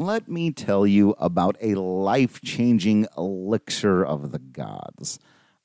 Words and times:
let 0.00 0.30
me 0.30 0.50
tell 0.50 0.86
you 0.86 1.14
about 1.18 1.58
a 1.60 1.74
life 1.74 2.40
changing 2.40 3.06
elixir 3.18 4.02
of 4.02 4.32
the 4.32 4.38
gods. 4.38 5.18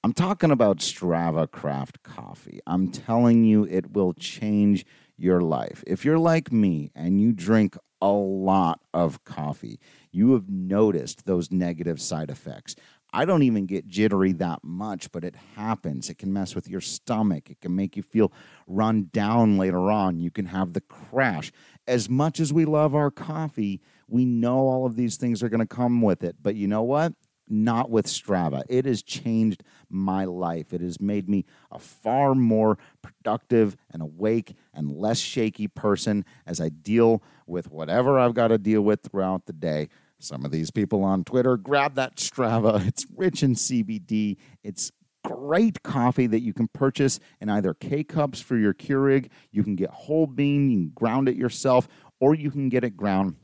I'm 0.04 0.12
talking 0.12 0.52
about 0.52 0.80
Strava 0.80 1.50
Craft 1.50 2.04
Coffee. 2.04 2.60
I'm 2.68 2.92
telling 2.92 3.46
you, 3.46 3.64
it 3.64 3.94
will 3.94 4.12
change 4.12 4.86
your 5.16 5.40
life. 5.40 5.86
If 5.88 6.04
you're 6.04 6.20
like 6.20 6.52
me 6.52 6.92
and 6.94 7.22
you 7.22 7.32
drink 7.32 7.78
a 8.02 8.12
lot 8.12 8.82
of 8.94 9.24
coffee, 9.24 9.80
you 10.12 10.34
have 10.34 10.50
noticed 10.50 11.26
those 11.26 11.50
negative 11.50 12.02
side 12.02 12.30
effects. 12.30 12.76
I 13.14 13.24
don't 13.24 13.44
even 13.44 13.66
get 13.66 13.88
jittery 13.88 14.34
that 14.34 14.66
much, 14.66 15.14
but 15.14 15.24
it 15.24 15.36
happens. 15.56 16.10
It 16.10 16.18
can 16.18 16.34
mess 16.34 16.56
with 16.56 16.68
your 16.68 16.82
stomach. 16.82 17.50
It 17.50 17.62
can 17.62 17.74
make 17.74 17.96
you 17.96 18.04
feel 18.04 18.34
run 18.68 19.08
down 19.14 19.58
later 19.58 19.90
on. 19.90 20.20
You 20.20 20.30
can 20.30 20.48
have 20.48 20.74
the 20.74 20.82
crash. 20.82 21.54
As 21.88 22.10
much 22.10 22.42
as 22.42 22.52
we 22.52 22.66
love 22.66 22.94
our 22.94 23.12
coffee, 23.12 23.80
we 24.08 24.26
know 24.26 24.60
all 24.60 24.86
of 24.86 24.96
these 24.96 25.18
things 25.18 25.42
are 25.42 25.50
going 25.50 25.66
to 25.66 25.66
come 25.66 26.02
with 26.02 26.24
it. 26.24 26.38
But 26.42 26.56
you 26.56 26.68
know 26.68 26.84
what? 26.84 27.14
Not 27.48 27.90
with 27.90 28.08
Strava. 28.08 28.64
It 28.70 28.86
has 28.86 29.04
changed 29.04 29.64
my 29.90 30.26
life. 30.26 30.74
It 30.74 30.82
has 30.82 31.00
made 31.00 31.30
me 31.30 31.46
a 31.72 31.78
far 31.78 32.34
more 32.34 32.78
productive 33.02 33.76
and 33.92 34.02
awake 34.02 34.56
and 34.74 34.92
less 34.92 35.20
shaky 35.20 35.68
person 35.68 36.26
as 36.46 36.60
I 36.60 36.70
deal 36.70 37.22
with 37.46 37.70
whatever 37.70 38.20
I've 38.20 38.34
got 38.34 38.48
to 38.48 38.58
deal 38.58 38.82
with 38.82 39.02
throughout 39.04 39.46
the 39.46 39.54
day. 39.54 39.90
Some 40.20 40.44
of 40.46 40.52
these 40.52 40.72
people 40.72 41.04
on 41.04 41.24
Twitter 41.24 41.58
grab 41.58 41.96
that 41.96 42.16
Strava. 42.16 42.86
It's 42.88 43.06
rich 43.16 43.44
in 43.44 43.54
CBD. 43.54 44.38
It's 44.64 44.92
great 45.24 45.84
coffee 45.84 46.28
that 46.28 46.42
you 46.42 46.54
can 46.54 46.68
purchase 46.68 47.20
in 47.42 47.50
either 47.50 47.74
K 47.74 48.04
cups 48.04 48.42
for 48.42 48.58
your 48.58 48.74
Keurig. 48.74 49.30
You 49.52 49.64
can 49.64 49.76
get 49.76 49.90
whole 49.90 50.28
bean, 50.28 50.70
you 50.70 50.78
can 50.78 50.92
ground 50.96 51.28
it 51.28 51.36
yourself, 51.36 51.88
or 52.20 52.36
you 52.36 52.52
can 52.52 52.70
get 52.70 52.84
it 52.84 52.96
ground. 52.96 53.36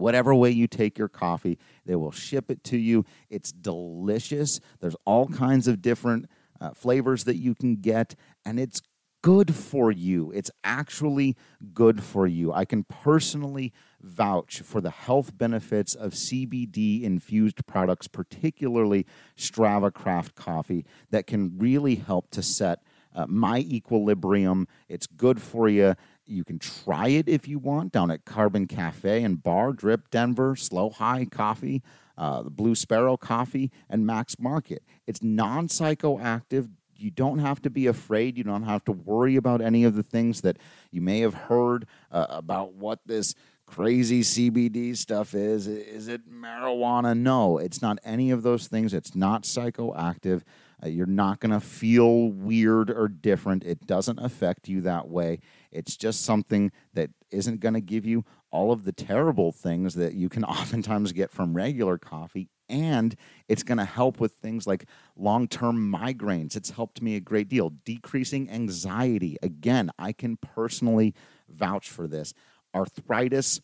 Whatever 0.00 0.34
way 0.34 0.50
you 0.50 0.66
take 0.66 0.98
your 0.98 1.08
coffee, 1.08 1.58
they 1.84 1.94
will 1.94 2.10
ship 2.10 2.50
it 2.50 2.64
to 2.64 2.78
you. 2.78 3.04
It's 3.28 3.52
delicious. 3.52 4.60
There's 4.80 4.96
all 5.04 5.28
kinds 5.28 5.68
of 5.68 5.82
different 5.82 6.26
uh, 6.60 6.70
flavors 6.70 7.24
that 7.24 7.36
you 7.36 7.54
can 7.54 7.76
get, 7.76 8.14
and 8.44 8.58
it's 8.58 8.80
good 9.22 9.54
for 9.54 9.90
you. 9.90 10.30
It's 10.32 10.50
actually 10.64 11.36
good 11.74 12.02
for 12.02 12.26
you. 12.26 12.52
I 12.52 12.64
can 12.64 12.84
personally 12.84 13.72
vouch 14.00 14.60
for 14.60 14.80
the 14.80 14.90
health 14.90 15.36
benefits 15.36 15.94
of 15.94 16.12
CBD 16.12 17.02
infused 17.02 17.66
products, 17.66 18.08
particularly 18.08 19.06
Strava 19.36 19.92
Craft 19.92 20.34
coffee, 20.34 20.86
that 21.10 21.26
can 21.26 21.58
really 21.58 21.96
help 21.96 22.30
to 22.30 22.42
set 22.42 22.82
uh, 23.14 23.26
my 23.28 23.58
equilibrium. 23.58 24.66
It's 24.88 25.06
good 25.06 25.40
for 25.42 25.68
you. 25.68 25.94
You 26.30 26.44
can 26.44 26.58
try 26.58 27.08
it 27.08 27.28
if 27.28 27.48
you 27.48 27.58
want 27.58 27.92
down 27.92 28.10
at 28.10 28.24
Carbon 28.24 28.66
Cafe 28.66 29.22
and 29.22 29.42
Bar, 29.42 29.72
Drip 29.72 30.10
Denver, 30.10 30.54
SloHi 30.54 31.30
Coffee, 31.30 31.82
uh, 32.16 32.42
the 32.42 32.50
Blue 32.50 32.74
Sparrow 32.74 33.16
Coffee, 33.16 33.70
and 33.88 34.06
Max 34.06 34.38
Market. 34.38 34.82
It's 35.06 35.22
non 35.22 35.68
psychoactive, 35.68 36.68
you 37.00 37.10
don't 37.10 37.38
have 37.38 37.62
to 37.62 37.70
be 37.70 37.86
afraid. 37.86 38.36
You 38.36 38.44
don't 38.44 38.64
have 38.64 38.84
to 38.84 38.92
worry 38.92 39.36
about 39.36 39.60
any 39.60 39.84
of 39.84 39.94
the 39.94 40.02
things 40.02 40.42
that 40.42 40.58
you 40.90 41.00
may 41.00 41.20
have 41.20 41.34
heard 41.34 41.86
uh, 42.12 42.26
about 42.28 42.74
what 42.74 43.00
this 43.06 43.34
crazy 43.66 44.22
CBD 44.22 44.96
stuff 44.96 45.34
is. 45.34 45.66
Is 45.66 46.08
it 46.08 46.30
marijuana? 46.30 47.16
No, 47.16 47.58
it's 47.58 47.80
not 47.80 47.98
any 48.04 48.30
of 48.30 48.42
those 48.42 48.66
things. 48.66 48.92
It's 48.92 49.14
not 49.14 49.44
psychoactive. 49.44 50.42
Uh, 50.82 50.88
you're 50.88 51.06
not 51.06 51.40
going 51.40 51.52
to 51.52 51.60
feel 51.60 52.28
weird 52.28 52.90
or 52.90 53.08
different. 53.08 53.64
It 53.64 53.86
doesn't 53.86 54.18
affect 54.18 54.68
you 54.68 54.82
that 54.82 55.08
way. 55.08 55.40
It's 55.72 55.96
just 55.96 56.22
something 56.22 56.72
that 56.94 57.10
isn't 57.30 57.60
going 57.60 57.74
to 57.74 57.80
give 57.80 58.04
you 58.04 58.24
all 58.50 58.72
of 58.72 58.84
the 58.84 58.92
terrible 58.92 59.52
things 59.52 59.94
that 59.94 60.14
you 60.14 60.28
can 60.28 60.44
oftentimes 60.56 61.12
get 61.12 61.30
from 61.30 61.54
regular 61.54 61.98
coffee 61.98 62.48
and 62.70 63.16
it's 63.48 63.64
going 63.64 63.78
to 63.78 63.84
help 63.84 64.20
with 64.20 64.32
things 64.34 64.66
like 64.66 64.84
long 65.16 65.48
term 65.48 65.92
migraines. 65.92 66.56
It's 66.56 66.70
helped 66.70 67.02
me 67.02 67.16
a 67.16 67.20
great 67.20 67.48
deal. 67.48 67.70
Decreasing 67.84 68.48
anxiety. 68.48 69.36
Again, 69.42 69.90
I 69.98 70.12
can 70.12 70.36
personally 70.36 71.14
vouch 71.48 71.90
for 71.90 72.06
this. 72.06 72.32
Arthritis, 72.74 73.60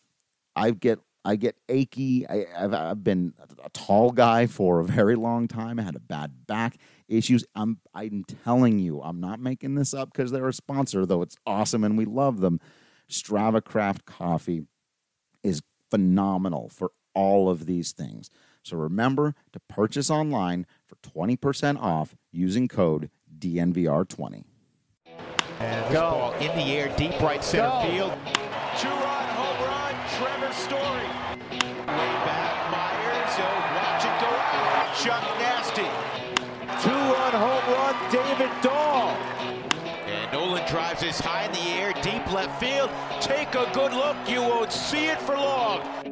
I 0.57 0.73
get 0.73 0.99
I 1.27 1.35
get 1.35 1.57
achy. 1.69 2.25
I, 2.29 2.47
have 2.57 2.73
I've 2.73 3.03
been 3.03 3.35
a 3.65 3.69
tall 3.71 4.13
guy 4.13 4.47
for 4.47 4.79
a 4.79 4.85
very 4.85 5.17
long 5.17 5.49
time. 5.49 5.81
I 5.81 5.83
had 5.83 5.97
a 5.97 6.01
bad 6.01 6.47
back 6.47 6.77
issues. 7.09 7.45
I'm 7.57 7.79
I'm 7.93 8.25
telling 8.45 8.79
you, 8.79 9.03
I'm 9.03 9.21
not 9.21 9.41
making 9.41 9.75
this 9.75 9.93
up 9.93 10.13
because 10.13 10.31
they're 10.31 10.47
a 10.47 10.53
sponsor, 10.53 11.05
though 11.05 11.23
it's 11.23 11.37
awesome 11.45 11.83
and 11.83 11.99
we 11.99 12.05
love 12.05 12.41
them. 12.41 12.61
Strava 13.11 13.63
Craft 13.63 14.05
Coffee 14.07 14.67
is 15.43 15.63
phenomenal 15.91 16.69
for 16.69 16.93
all 17.13 17.51
of 17.51 17.67
these 17.67 17.91
things. 17.91 18.31
So 18.63 18.77
remember 18.77 19.35
to 19.53 19.61
purchase 19.69 20.11
online 20.11 20.67
for 20.87 20.97
20% 20.97 21.81
off 21.81 22.15
using 22.33 22.69
code 22.69 23.11
DNVR20. 23.37 24.45
And 25.59 25.93
go. 25.93 26.11
ball 26.11 26.33
in 26.35 26.55
the 26.57 26.65
air, 26.77 26.93
deep 26.97 27.19
right 27.21 27.43
center 27.43 27.69
go. 27.69 27.91
field. 27.91 28.13
Two-run 28.79 29.29
home 29.29 29.67
run, 29.67 29.95
Trevor 30.19 30.53
Story. 30.53 31.06
Chuck 35.07 35.23
Nazty. 35.39 35.87
Two-run 36.83 37.33
home 37.33 37.73
run, 37.73 38.11
David 38.11 38.51
Dahl. 38.61 39.11
And 40.09 40.33
Nolan 40.33 40.67
drives 40.69 41.01
this 41.01 41.21
high 41.21 41.45
in 41.45 41.53
the 41.53 41.61
air, 41.81 41.93
deep 42.03 42.33
left 42.33 42.59
field. 42.59 42.91
Take 43.21 43.55
a 43.55 43.71
good 43.73 43.93
look. 43.93 44.17
You 44.29 44.41
won't 44.41 44.73
see 44.73 45.07
it 45.07 45.21
for 45.21 45.37
long. 45.37 46.06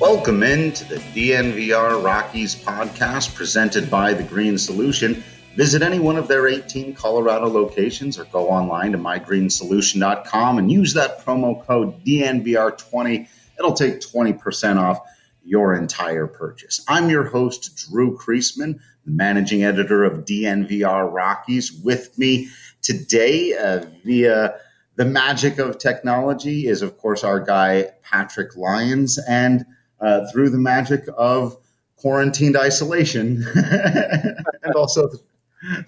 Welcome 0.00 0.42
into 0.42 0.86
the 0.86 0.96
DNVR 0.96 2.02
Rockies 2.02 2.56
podcast 2.56 3.34
presented 3.34 3.90
by 3.90 4.14
The 4.14 4.22
Green 4.22 4.56
Solution. 4.56 5.22
Visit 5.56 5.82
any 5.82 5.98
one 5.98 6.16
of 6.16 6.26
their 6.26 6.48
18 6.48 6.94
Colorado 6.94 7.48
locations 7.48 8.18
or 8.18 8.24
go 8.24 8.48
online 8.48 8.92
to 8.92 8.98
mygreensolution.com 8.98 10.56
and 10.56 10.72
use 10.72 10.94
that 10.94 11.22
promo 11.22 11.62
code 11.66 12.02
DNVR20. 12.02 13.28
It'll 13.58 13.74
take 13.74 14.00
20% 14.00 14.78
off 14.78 15.00
your 15.44 15.74
entire 15.74 16.26
purchase. 16.26 16.82
I'm 16.88 17.10
your 17.10 17.24
host, 17.24 17.86
Drew 17.90 18.16
Creasman, 18.16 18.80
the 19.04 19.10
managing 19.10 19.64
editor 19.64 20.02
of 20.04 20.24
DNVR 20.24 21.12
Rockies. 21.12 21.72
With 21.84 22.18
me 22.18 22.48
today, 22.80 23.52
uh, 23.52 23.84
via 24.06 24.54
the 24.96 25.04
magic 25.04 25.58
of 25.58 25.76
technology, 25.76 26.68
is 26.68 26.80
of 26.80 26.96
course 26.96 27.22
our 27.22 27.38
guy, 27.38 27.90
Patrick 28.02 28.56
Lyons. 28.56 29.18
And 29.28 29.66
uh, 30.00 30.26
through 30.30 30.50
the 30.50 30.58
magic 30.58 31.04
of 31.16 31.56
quarantined 31.96 32.56
isolation 32.56 33.44
and 33.54 34.74
also 34.74 35.08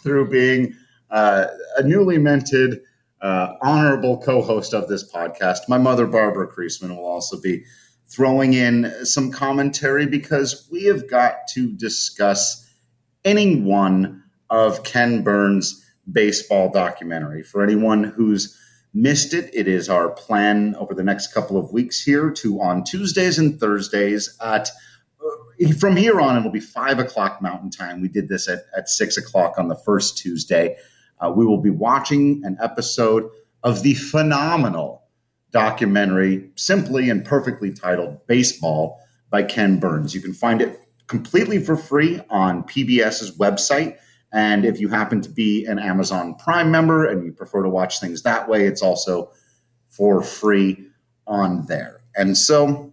through 0.00 0.28
being 0.28 0.74
uh, 1.10 1.46
a 1.76 1.82
newly 1.82 2.18
minted 2.18 2.80
uh, 3.22 3.54
honorable 3.62 4.18
co-host 4.18 4.74
of 4.74 4.88
this 4.88 5.10
podcast. 5.10 5.60
My 5.68 5.78
mother, 5.78 6.06
Barbara 6.06 6.48
Creasman, 6.48 6.90
will 6.90 7.06
also 7.06 7.40
be 7.40 7.64
throwing 8.08 8.52
in 8.52 8.92
some 9.04 9.30
commentary 9.30 10.06
because 10.06 10.68
we 10.70 10.84
have 10.84 11.08
got 11.08 11.46
to 11.54 11.72
discuss 11.72 12.68
any 13.24 13.56
one 13.56 14.22
of 14.50 14.82
Ken 14.84 15.22
Burns' 15.22 15.82
baseball 16.10 16.70
documentary. 16.70 17.42
For 17.42 17.62
anyone 17.62 18.04
who's 18.04 18.58
missed 18.94 19.32
it, 19.32 19.50
it 19.54 19.68
is 19.68 19.88
our 19.88 20.10
plan 20.10 20.74
over 20.76 20.94
the 20.94 21.02
next 21.02 21.32
couple 21.32 21.56
of 21.56 21.72
weeks 21.72 22.02
here 22.02 22.30
to 22.30 22.60
on 22.60 22.84
Tuesdays 22.84 23.38
and 23.38 23.58
Thursdays 23.58 24.36
at 24.42 24.68
uh, 25.24 25.72
from 25.78 25.96
here 25.96 26.20
on 26.20 26.36
it'll 26.36 26.50
be 26.50 26.60
five 26.60 26.98
o'clock 26.98 27.40
mountain 27.40 27.70
time. 27.70 28.00
We 28.00 28.08
did 28.08 28.28
this 28.28 28.48
at, 28.48 28.60
at 28.76 28.88
six 28.88 29.16
o'clock 29.16 29.54
on 29.58 29.68
the 29.68 29.76
first 29.76 30.18
tuesday. 30.18 30.76
Uh, 31.20 31.30
we 31.30 31.46
will 31.46 31.60
be 31.60 31.70
watching 31.70 32.42
an 32.44 32.58
episode 32.60 33.30
of 33.62 33.82
the 33.82 33.94
phenomenal 33.94 35.04
documentary 35.52 36.50
simply 36.56 37.10
and 37.10 37.24
perfectly 37.24 37.72
titled 37.72 38.26
baseball 38.26 38.98
by 39.30 39.42
ken 39.42 39.78
burns. 39.78 40.14
You 40.14 40.20
can 40.20 40.34
find 40.34 40.60
it 40.60 40.80
completely 41.06 41.58
for 41.58 41.76
free 41.76 42.20
on 42.30 42.62
pbs's 42.64 43.36
website 43.36 43.98
and 44.32 44.64
if 44.64 44.81
you 44.81 44.88
happen 44.88 45.20
to 45.20 45.29
be 45.29 45.67
an 45.67 45.79
Amazon 45.79 46.34
Prime 46.37 46.70
member 46.70 47.06
and 47.06 47.25
you 47.25 47.32
prefer 47.32 47.62
to 47.62 47.69
watch 47.69 48.00
things 48.00 48.23
that 48.23 48.49
way, 48.49 48.67
it's 48.67 48.82
also 48.82 49.31
for 49.88 50.23
free 50.23 50.87
on 51.26 51.67
there. 51.67 52.00
And 52.17 52.37
so 52.37 52.93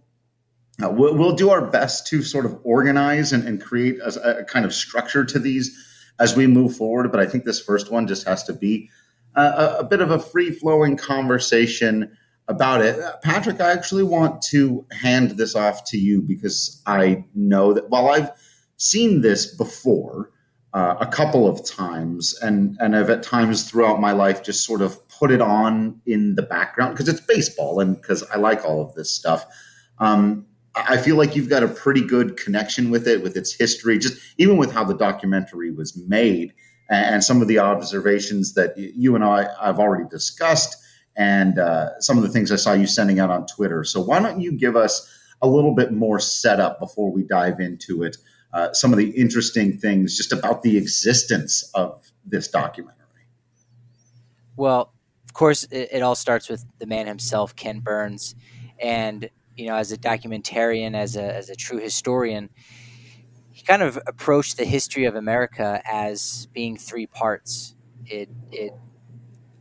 uh, 0.82 0.90
we'll, 0.90 1.16
we'll, 1.16 1.34
do 1.34 1.50
our 1.50 1.64
best 1.64 2.06
to 2.08 2.22
sort 2.22 2.44
of 2.44 2.58
organize 2.62 3.32
and, 3.32 3.46
and 3.46 3.60
create 3.62 3.98
a, 4.00 4.40
a, 4.40 4.44
kind 4.44 4.64
of 4.64 4.74
structure 4.74 5.24
to 5.24 5.38
these 5.38 5.76
as 6.18 6.36
we 6.36 6.46
move 6.46 6.76
forward. 6.76 7.10
But 7.10 7.20
I 7.20 7.26
think 7.26 7.44
this 7.44 7.60
first 7.60 7.90
one 7.90 8.06
just 8.06 8.26
has 8.26 8.44
to 8.44 8.52
be 8.52 8.90
a, 9.34 9.76
a 9.80 9.84
bit 9.84 10.00
of 10.00 10.10
a 10.10 10.18
free 10.18 10.50
flowing 10.50 10.96
conversation 10.96 12.16
about 12.48 12.82
it. 12.82 12.98
Patrick, 13.22 13.60
I 13.60 13.72
actually 13.72 14.02
want 14.02 14.42
to 14.42 14.84
hand 14.90 15.32
this 15.32 15.54
off 15.54 15.84
to 15.84 15.98
you 15.98 16.20
because 16.20 16.82
I 16.86 17.24
know 17.34 17.72
that 17.72 17.88
while 17.90 18.08
I've 18.08 18.30
seen 18.76 19.20
this 19.20 19.54
before 19.54 20.30
uh, 20.72 20.96
a 21.00 21.06
couple 21.06 21.48
of 21.48 21.64
times 21.66 22.38
and, 22.42 22.76
and 22.80 22.96
I've 22.96 23.10
at 23.10 23.22
times 23.22 23.68
throughout 23.68 24.00
my 24.00 24.12
life 24.12 24.42
just 24.42 24.64
sort 24.64 24.82
of 24.82 25.06
put 25.08 25.30
it 25.30 25.40
on 25.40 26.00
in 26.06 26.36
the 26.36 26.42
background 26.42 26.94
because 26.94 27.08
it's 27.08 27.20
baseball 27.20 27.80
and 27.80 27.96
because 27.96 28.22
I 28.32 28.38
like 28.38 28.64
all 28.64 28.80
of 28.80 28.94
this 28.94 29.10
stuff. 29.10 29.44
Um, 29.98 30.46
I 30.76 30.96
feel 30.96 31.16
like 31.16 31.34
you've 31.34 31.48
got 31.48 31.64
a 31.64 31.68
pretty 31.68 32.06
good 32.06 32.36
connection 32.36 32.90
with 32.90 33.08
it, 33.08 33.22
with 33.22 33.36
its 33.36 33.52
history, 33.52 33.98
just 33.98 34.16
even 34.38 34.56
with 34.56 34.70
how 34.72 34.84
the 34.84 34.94
documentary 34.94 35.72
was 35.72 35.96
made 35.96 36.54
and 36.90 37.22
some 37.22 37.40
of 37.40 37.48
the 37.48 37.58
observations 37.58 38.54
that 38.54 38.76
you 38.76 39.14
and 39.14 39.24
I 39.24 39.46
have 39.64 39.78
already 39.78 40.08
discussed, 40.10 40.76
and 41.16 41.58
uh, 41.58 41.98
some 42.00 42.16
of 42.16 42.24
the 42.24 42.28
things 42.28 42.50
I 42.50 42.56
saw 42.56 42.72
you 42.72 42.86
sending 42.86 43.20
out 43.20 43.30
on 43.30 43.46
Twitter. 43.46 43.84
So 43.84 44.00
why 44.00 44.20
don't 44.20 44.40
you 44.40 44.52
give 44.52 44.76
us 44.76 45.08
a 45.40 45.48
little 45.48 45.74
bit 45.74 45.92
more 45.92 46.18
setup 46.18 46.80
before 46.80 47.12
we 47.12 47.22
dive 47.22 47.60
into 47.60 48.02
it? 48.02 48.16
Uh, 48.52 48.72
some 48.72 48.92
of 48.92 48.98
the 48.98 49.10
interesting 49.10 49.78
things 49.78 50.16
just 50.16 50.32
about 50.32 50.62
the 50.62 50.76
existence 50.76 51.70
of 51.74 52.10
this 52.24 52.48
documentary. 52.48 52.96
Well, 54.56 54.92
of 55.24 55.34
course, 55.34 55.64
it, 55.64 55.88
it 55.92 56.02
all 56.02 56.16
starts 56.16 56.48
with 56.48 56.64
the 56.78 56.86
man 56.86 57.06
himself, 57.06 57.54
Ken 57.54 57.80
Burns, 57.80 58.34
and 58.78 59.30
you 59.56 59.66
know, 59.66 59.76
as 59.76 59.92
a 59.92 59.96
documentarian, 59.96 60.94
as 60.94 61.16
a 61.16 61.36
as 61.36 61.48
a 61.50 61.54
true 61.54 61.78
historian 61.78 62.50
he 63.60 63.66
kind 63.66 63.82
of 63.82 63.98
approached 64.06 64.56
the 64.56 64.64
history 64.64 65.04
of 65.04 65.16
America 65.16 65.82
as 65.84 66.48
being 66.54 66.78
three 66.78 67.06
parts. 67.06 67.74
It, 68.06 68.30
it 68.50 68.72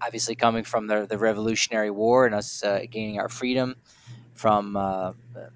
obviously 0.01 0.35
coming 0.35 0.63
from 0.63 0.87
the, 0.87 1.05
the 1.05 1.17
Revolutionary 1.17 1.91
War 1.91 2.25
and 2.25 2.33
us 2.33 2.63
uh, 2.63 2.79
gaining 2.89 3.19
our 3.19 3.27
freedom 3.27 3.75
from 4.39 4.77
uh, 4.77 5.11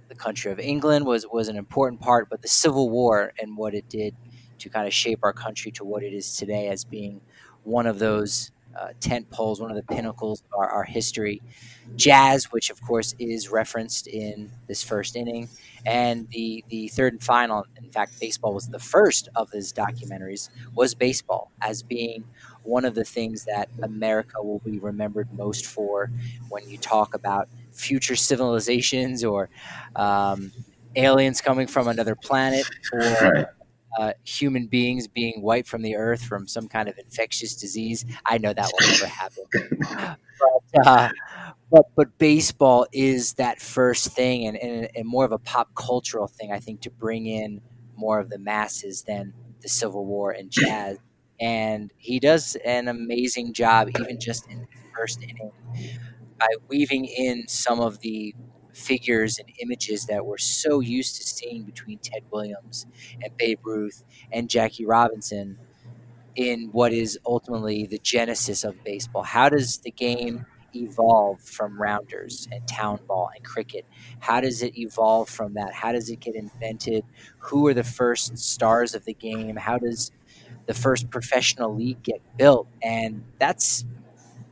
the 0.10 0.16
country 0.16 0.52
of 0.52 0.60
England 0.60 1.06
was, 1.06 1.26
was 1.32 1.48
an 1.48 1.56
important 1.56 2.02
part, 2.02 2.30
but 2.30 2.42
the 2.42 2.50
Civil 2.50 2.90
War 2.90 3.32
and 3.42 3.56
what 3.56 3.74
it 3.74 3.88
did 3.88 4.14
to 4.60 4.68
kind 4.68 4.86
of 4.86 4.94
shape 4.94 5.20
our 5.24 5.32
country 5.32 5.72
to 5.72 5.86
what 5.86 6.04
it 6.04 6.12
is 6.12 6.36
today 6.36 6.68
as 6.68 6.84
being 6.84 7.22
one 7.64 7.88
of 7.88 7.98
those 7.98 8.52
uh, 8.78 8.90
tent 9.00 9.30
poles, 9.30 9.62
one 9.62 9.70
of 9.70 9.78
the 9.78 9.84
pinnacles 9.84 10.42
of 10.42 10.60
our, 10.60 10.70
our, 10.70 10.84
history. 10.84 11.42
Jazz, 11.96 12.52
which 12.52 12.70
of 12.70 12.82
course 12.82 13.16
is 13.20 13.50
referenced 13.50 14.08
in 14.08 14.52
this 14.68 14.84
first 14.84 15.16
inning, 15.16 15.48
and 15.86 16.28
the 16.32 16.66
the 16.70 16.88
third 16.90 17.14
and 17.14 17.24
final. 17.24 17.66
In 17.78 17.90
fact, 17.92 18.20
baseball 18.20 18.54
was 18.54 18.68
the 18.68 18.80
first 18.80 19.30
of 19.36 19.52
his 19.52 19.72
documentaries. 19.72 20.50
Was 20.74 20.96
baseball 20.96 21.52
as 21.62 21.84
being 21.84 22.26
one 22.64 22.84
of 22.84 22.96
the 22.96 23.04
things 23.04 23.46
that 23.46 23.70
America 23.84 24.42
will 24.42 24.60
be 24.60 24.80
remembered 24.80 25.32
most 25.34 25.68
for 25.68 26.10
when 26.50 26.68
you 26.68 26.78
talk 26.78 27.14
about 27.14 27.48
future 27.74 28.16
civilizations 28.16 29.24
or 29.24 29.50
um, 29.96 30.52
aliens 30.96 31.42
coming 31.42 31.68
from 31.68 31.88
another 31.88 32.16
planet 32.16 32.70
or 32.92 33.50
uh, 34.00 34.14
human 34.24 34.68
beings 34.68 35.08
being 35.08 35.42
wiped 35.42 35.68
from 35.68 35.82
the 35.82 35.96
earth 35.96 36.24
from 36.24 36.48
some 36.48 36.68
kind 36.68 36.90
of 36.90 36.98
infectious 36.98 37.56
disease. 37.56 38.06
I 38.26 38.38
know 38.38 38.54
that 38.54 38.72
will 38.72 38.88
never 38.88 39.06
happen. 39.06 39.44
but, 40.74 40.88
uh, 40.88 41.10
but, 41.72 41.86
but 41.96 42.18
baseball 42.18 42.88
is 42.92 43.34
that 43.34 43.62
first 43.62 44.10
thing 44.10 44.48
and, 44.48 44.58
and, 44.58 44.90
and 44.96 45.08
more 45.08 45.26
of 45.26 45.32
a 45.32 45.40
pop 45.40 45.74
cultural 45.76 46.28
thing, 46.28 46.52
I 46.52 46.60
think, 46.60 46.82
to 46.82 46.92
bring 46.92 47.26
in 47.26 47.62
more 47.96 48.20
of 48.20 48.30
the 48.30 48.40
masses 48.40 49.04
than 49.04 49.34
the 49.62 49.70
Civil 49.70 50.06
War 50.06 50.32
and 50.32 50.50
jazz. 50.52 50.98
And 51.40 51.92
he 51.98 52.20
does 52.20 52.56
an 52.64 52.88
amazing 52.88 53.54
job, 53.54 53.90
even 54.00 54.20
just 54.20 54.48
in 54.50 54.60
the 54.60 54.68
first 54.96 55.22
inning, 55.22 55.52
by 56.44 56.56
weaving 56.68 57.06
in 57.06 57.48
some 57.48 57.80
of 57.80 58.00
the 58.02 58.36
figures 58.74 59.40
and 59.40 59.48
images 59.62 60.06
that 60.08 60.26
we're 60.26 60.38
so 60.38 60.80
used 60.82 61.16
to 61.16 61.24
seeing 61.24 61.64
between 61.64 62.00
Ted 62.00 62.24
Williams 62.32 62.86
and 63.22 63.36
Babe 63.38 63.60
Ruth 63.64 64.04
and 64.32 64.50
Jackie 64.50 64.86
Robinson 64.86 65.58
in 66.36 66.70
what 66.72 66.94
is 66.94 67.20
ultimately 67.26 67.86
the 67.86 68.00
genesis 68.00 68.64
of 68.64 68.84
baseball. 68.84 69.24
How 69.24 69.50
does 69.50 69.80
the 69.80 69.92
game 69.92 70.46
evolve 70.76 71.42
from 71.42 71.80
rounders 71.82 72.48
and 72.52 72.68
town 72.68 73.00
ball 73.08 73.30
and 73.36 73.46
cricket? 73.46 73.86
How 74.20 74.42
does 74.42 74.64
it 74.64 74.78
evolve 74.78 75.30
from 75.30 75.54
that? 75.54 75.74
How 75.74 75.92
does 75.92 76.10
it 76.10 76.20
get 76.20 76.36
invented? 76.36 77.06
Who 77.40 77.68
are 77.68 77.74
the 77.76 77.84
first 77.84 78.38
stars 78.38 78.96
of 78.96 79.06
the 79.06 79.14
game? 79.14 79.56
How 79.56 79.78
does 79.78 80.12
the 80.66 80.74
first 80.74 81.10
professional 81.12 81.76
league 81.76 82.04
get 82.04 82.22
built? 82.38 82.68
And 82.84 83.24
that's 83.40 83.86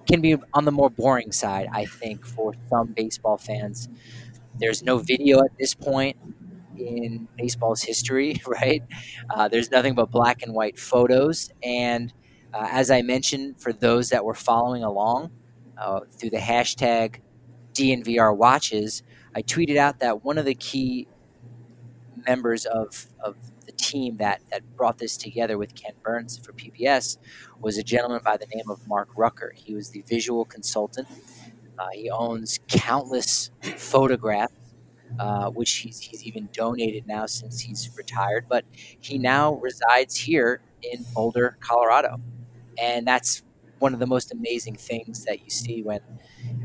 can 0.08 0.22
be 0.22 0.36
on 0.54 0.66
the 0.66 0.72
more 0.72 0.90
boring 0.90 1.32
side, 1.32 1.68
I 1.72 1.86
think, 1.86 2.26
for 2.26 2.54
some 2.70 2.88
baseball 2.88 3.38
fans. 3.38 3.90
There's 4.60 4.84
no 4.84 4.98
video 4.98 5.40
at 5.40 5.58
this 5.60 5.74
point 5.74 6.18
in 6.78 7.28
baseball's 7.38 7.82
history, 7.82 8.42
right? 8.48 8.84
Uh, 9.30 9.48
there's 9.48 9.72
nothing 9.72 9.96
but 9.96 10.12
black 10.12 10.42
and 10.44 10.54
white 10.54 10.80
photos. 10.80 11.50
And 11.64 12.14
uh, 12.54 12.68
as 12.70 12.92
I 12.92 13.02
mentioned, 13.02 13.62
for 13.62 13.74
those 13.74 14.10
that 14.10 14.26
were 14.26 14.34
following 14.34 14.84
along 14.84 15.32
uh, 15.78 16.02
through 16.12 16.32
the 16.32 16.38
hashtag 16.38 17.22
DNVR 17.74 18.36
watches, 18.36 19.04
I 19.36 19.42
tweeted 19.42 19.78
out 19.78 20.00
that 20.00 20.24
one 20.26 20.38
of 20.38 20.46
the 20.46 20.56
key 20.56 21.08
members 22.28 22.66
of, 22.66 23.08
of 23.24 23.36
team 23.92 24.18
that, 24.18 24.42
that 24.50 24.62
brought 24.76 24.98
this 24.98 25.18
together 25.18 25.58
with 25.58 25.76
Ken 25.76 25.94
Burns 26.04 26.38
for 26.38 26.54
PBS 26.54 27.18
was 27.60 27.78
a 27.78 27.84
gentleman 27.84 28.22
by 28.24 28.38
the 28.38 28.48
name 28.48 28.70
of 28.70 28.88
Mark 28.88 29.10
Rucker. 29.16 29.54
He 29.56 29.74
was 29.74 29.90
the 29.90 30.04
visual 30.08 30.46
consultant. 30.46 31.08
Uh, 31.78 31.88
he 31.94 32.10
owns 32.10 32.60
countless 32.68 33.52
photographs, 33.62 34.54
uh, 35.20 35.50
which 35.50 35.72
he's, 35.78 36.00
he's 36.00 36.24
even 36.24 36.48
donated 36.54 37.06
now 37.08 37.26
since 37.26 37.60
he's 37.60 37.90
retired. 37.98 38.46
But 38.48 38.66
he 38.72 39.18
now 39.18 39.56
resides 39.56 40.16
here 40.16 40.62
in 40.82 41.06
Boulder, 41.14 41.58
Colorado. 41.60 42.22
And 42.82 43.06
that's 43.06 43.44
one 43.82 43.94
of 43.94 44.00
the 44.00 44.08
most 44.08 44.32
amazing 44.32 44.76
things 44.76 45.26
that 45.26 45.44
you 45.44 45.50
see 45.50 45.82
when, 45.82 46.00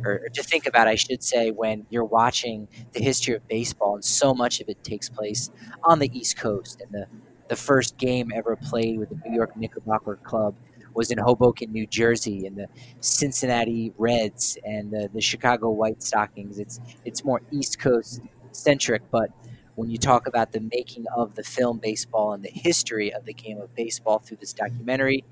or, 0.04 0.28
to 0.34 0.42
think 0.42 0.66
about, 0.66 0.86
I 0.86 0.94
should 0.94 1.22
say, 1.22 1.50
when 1.50 1.86
you're 1.90 2.04
watching 2.04 2.68
the 2.92 3.02
history 3.02 3.34
of 3.34 3.46
baseball, 3.48 3.94
and 3.94 4.04
so 4.04 4.34
much 4.34 4.60
of 4.60 4.68
it 4.68 4.82
takes 4.84 5.08
place 5.08 5.50
on 5.82 5.98
the 5.98 6.10
East 6.16 6.36
Coast. 6.36 6.82
And 6.82 6.92
the, 6.92 7.06
the 7.48 7.56
first 7.56 7.96
game 7.96 8.32
ever 8.34 8.56
played 8.56 8.98
with 8.98 9.08
the 9.08 9.16
New 9.26 9.34
York 9.34 9.56
Knickerbocker 9.56 10.16
Club 10.16 10.54
was 10.94 11.10
in 11.10 11.18
Hoboken, 11.18 11.72
New 11.72 11.86
Jersey, 11.86 12.46
and 12.46 12.56
the 12.56 12.68
Cincinnati 13.00 13.92
Reds 13.98 14.58
and 14.64 14.90
the, 14.90 15.10
the 15.12 15.20
Chicago 15.20 15.70
White 15.70 16.02
Stockings. 16.02 16.58
It's 16.58 16.80
it's 17.04 17.24
more 17.24 17.42
East 17.50 17.78
Coast 17.78 18.20
centric, 18.52 19.02
but 19.10 19.30
when 19.74 19.90
you 19.90 19.98
talk 19.98 20.26
about 20.26 20.52
the 20.52 20.60
making 20.72 21.04
of 21.14 21.34
the 21.34 21.42
film 21.42 21.78
baseball 21.78 22.32
and 22.32 22.42
the 22.42 22.50
history 22.50 23.12
of 23.12 23.26
the 23.26 23.34
game 23.34 23.60
of 23.60 23.74
baseball 23.74 24.18
through 24.18 24.38
this 24.38 24.54
documentary, 24.54 25.22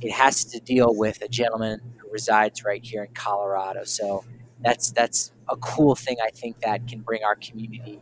it 0.00 0.12
has 0.12 0.44
to 0.46 0.60
deal 0.60 0.94
with 0.94 1.22
a 1.22 1.28
gentleman 1.28 1.80
who 1.98 2.10
resides 2.12 2.64
right 2.64 2.84
here 2.84 3.04
in 3.04 3.12
Colorado. 3.14 3.84
So 3.84 4.24
that's 4.60 4.90
that's 4.92 5.32
a 5.48 5.56
cool 5.56 5.94
thing 5.94 6.16
I 6.24 6.30
think 6.30 6.60
that 6.60 6.86
can 6.88 7.00
bring 7.00 7.24
our 7.24 7.36
community 7.36 8.00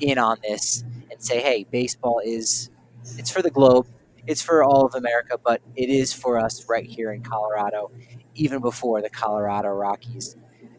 in 0.00 0.18
on 0.18 0.38
this 0.42 0.84
and 1.10 1.22
say, 1.22 1.40
hey, 1.40 1.66
baseball 1.70 2.20
is 2.24 2.70
it's 3.16 3.30
for 3.30 3.42
the 3.42 3.50
globe, 3.50 3.86
it's 4.26 4.42
for 4.42 4.62
all 4.64 4.86
of 4.86 4.94
America, 4.94 5.38
but 5.42 5.62
it 5.76 5.88
is 5.88 6.12
for 6.12 6.38
us 6.38 6.66
right 6.68 6.86
here 6.86 7.12
in 7.12 7.22
Colorado, 7.22 7.90
even 8.34 8.60
before 8.60 9.02
the 9.02 9.10
Colorado 9.10 9.68
Rockies 9.70 10.36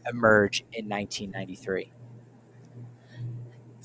emerge 0.10 0.62
in 0.74 0.88
1993. 0.90 1.92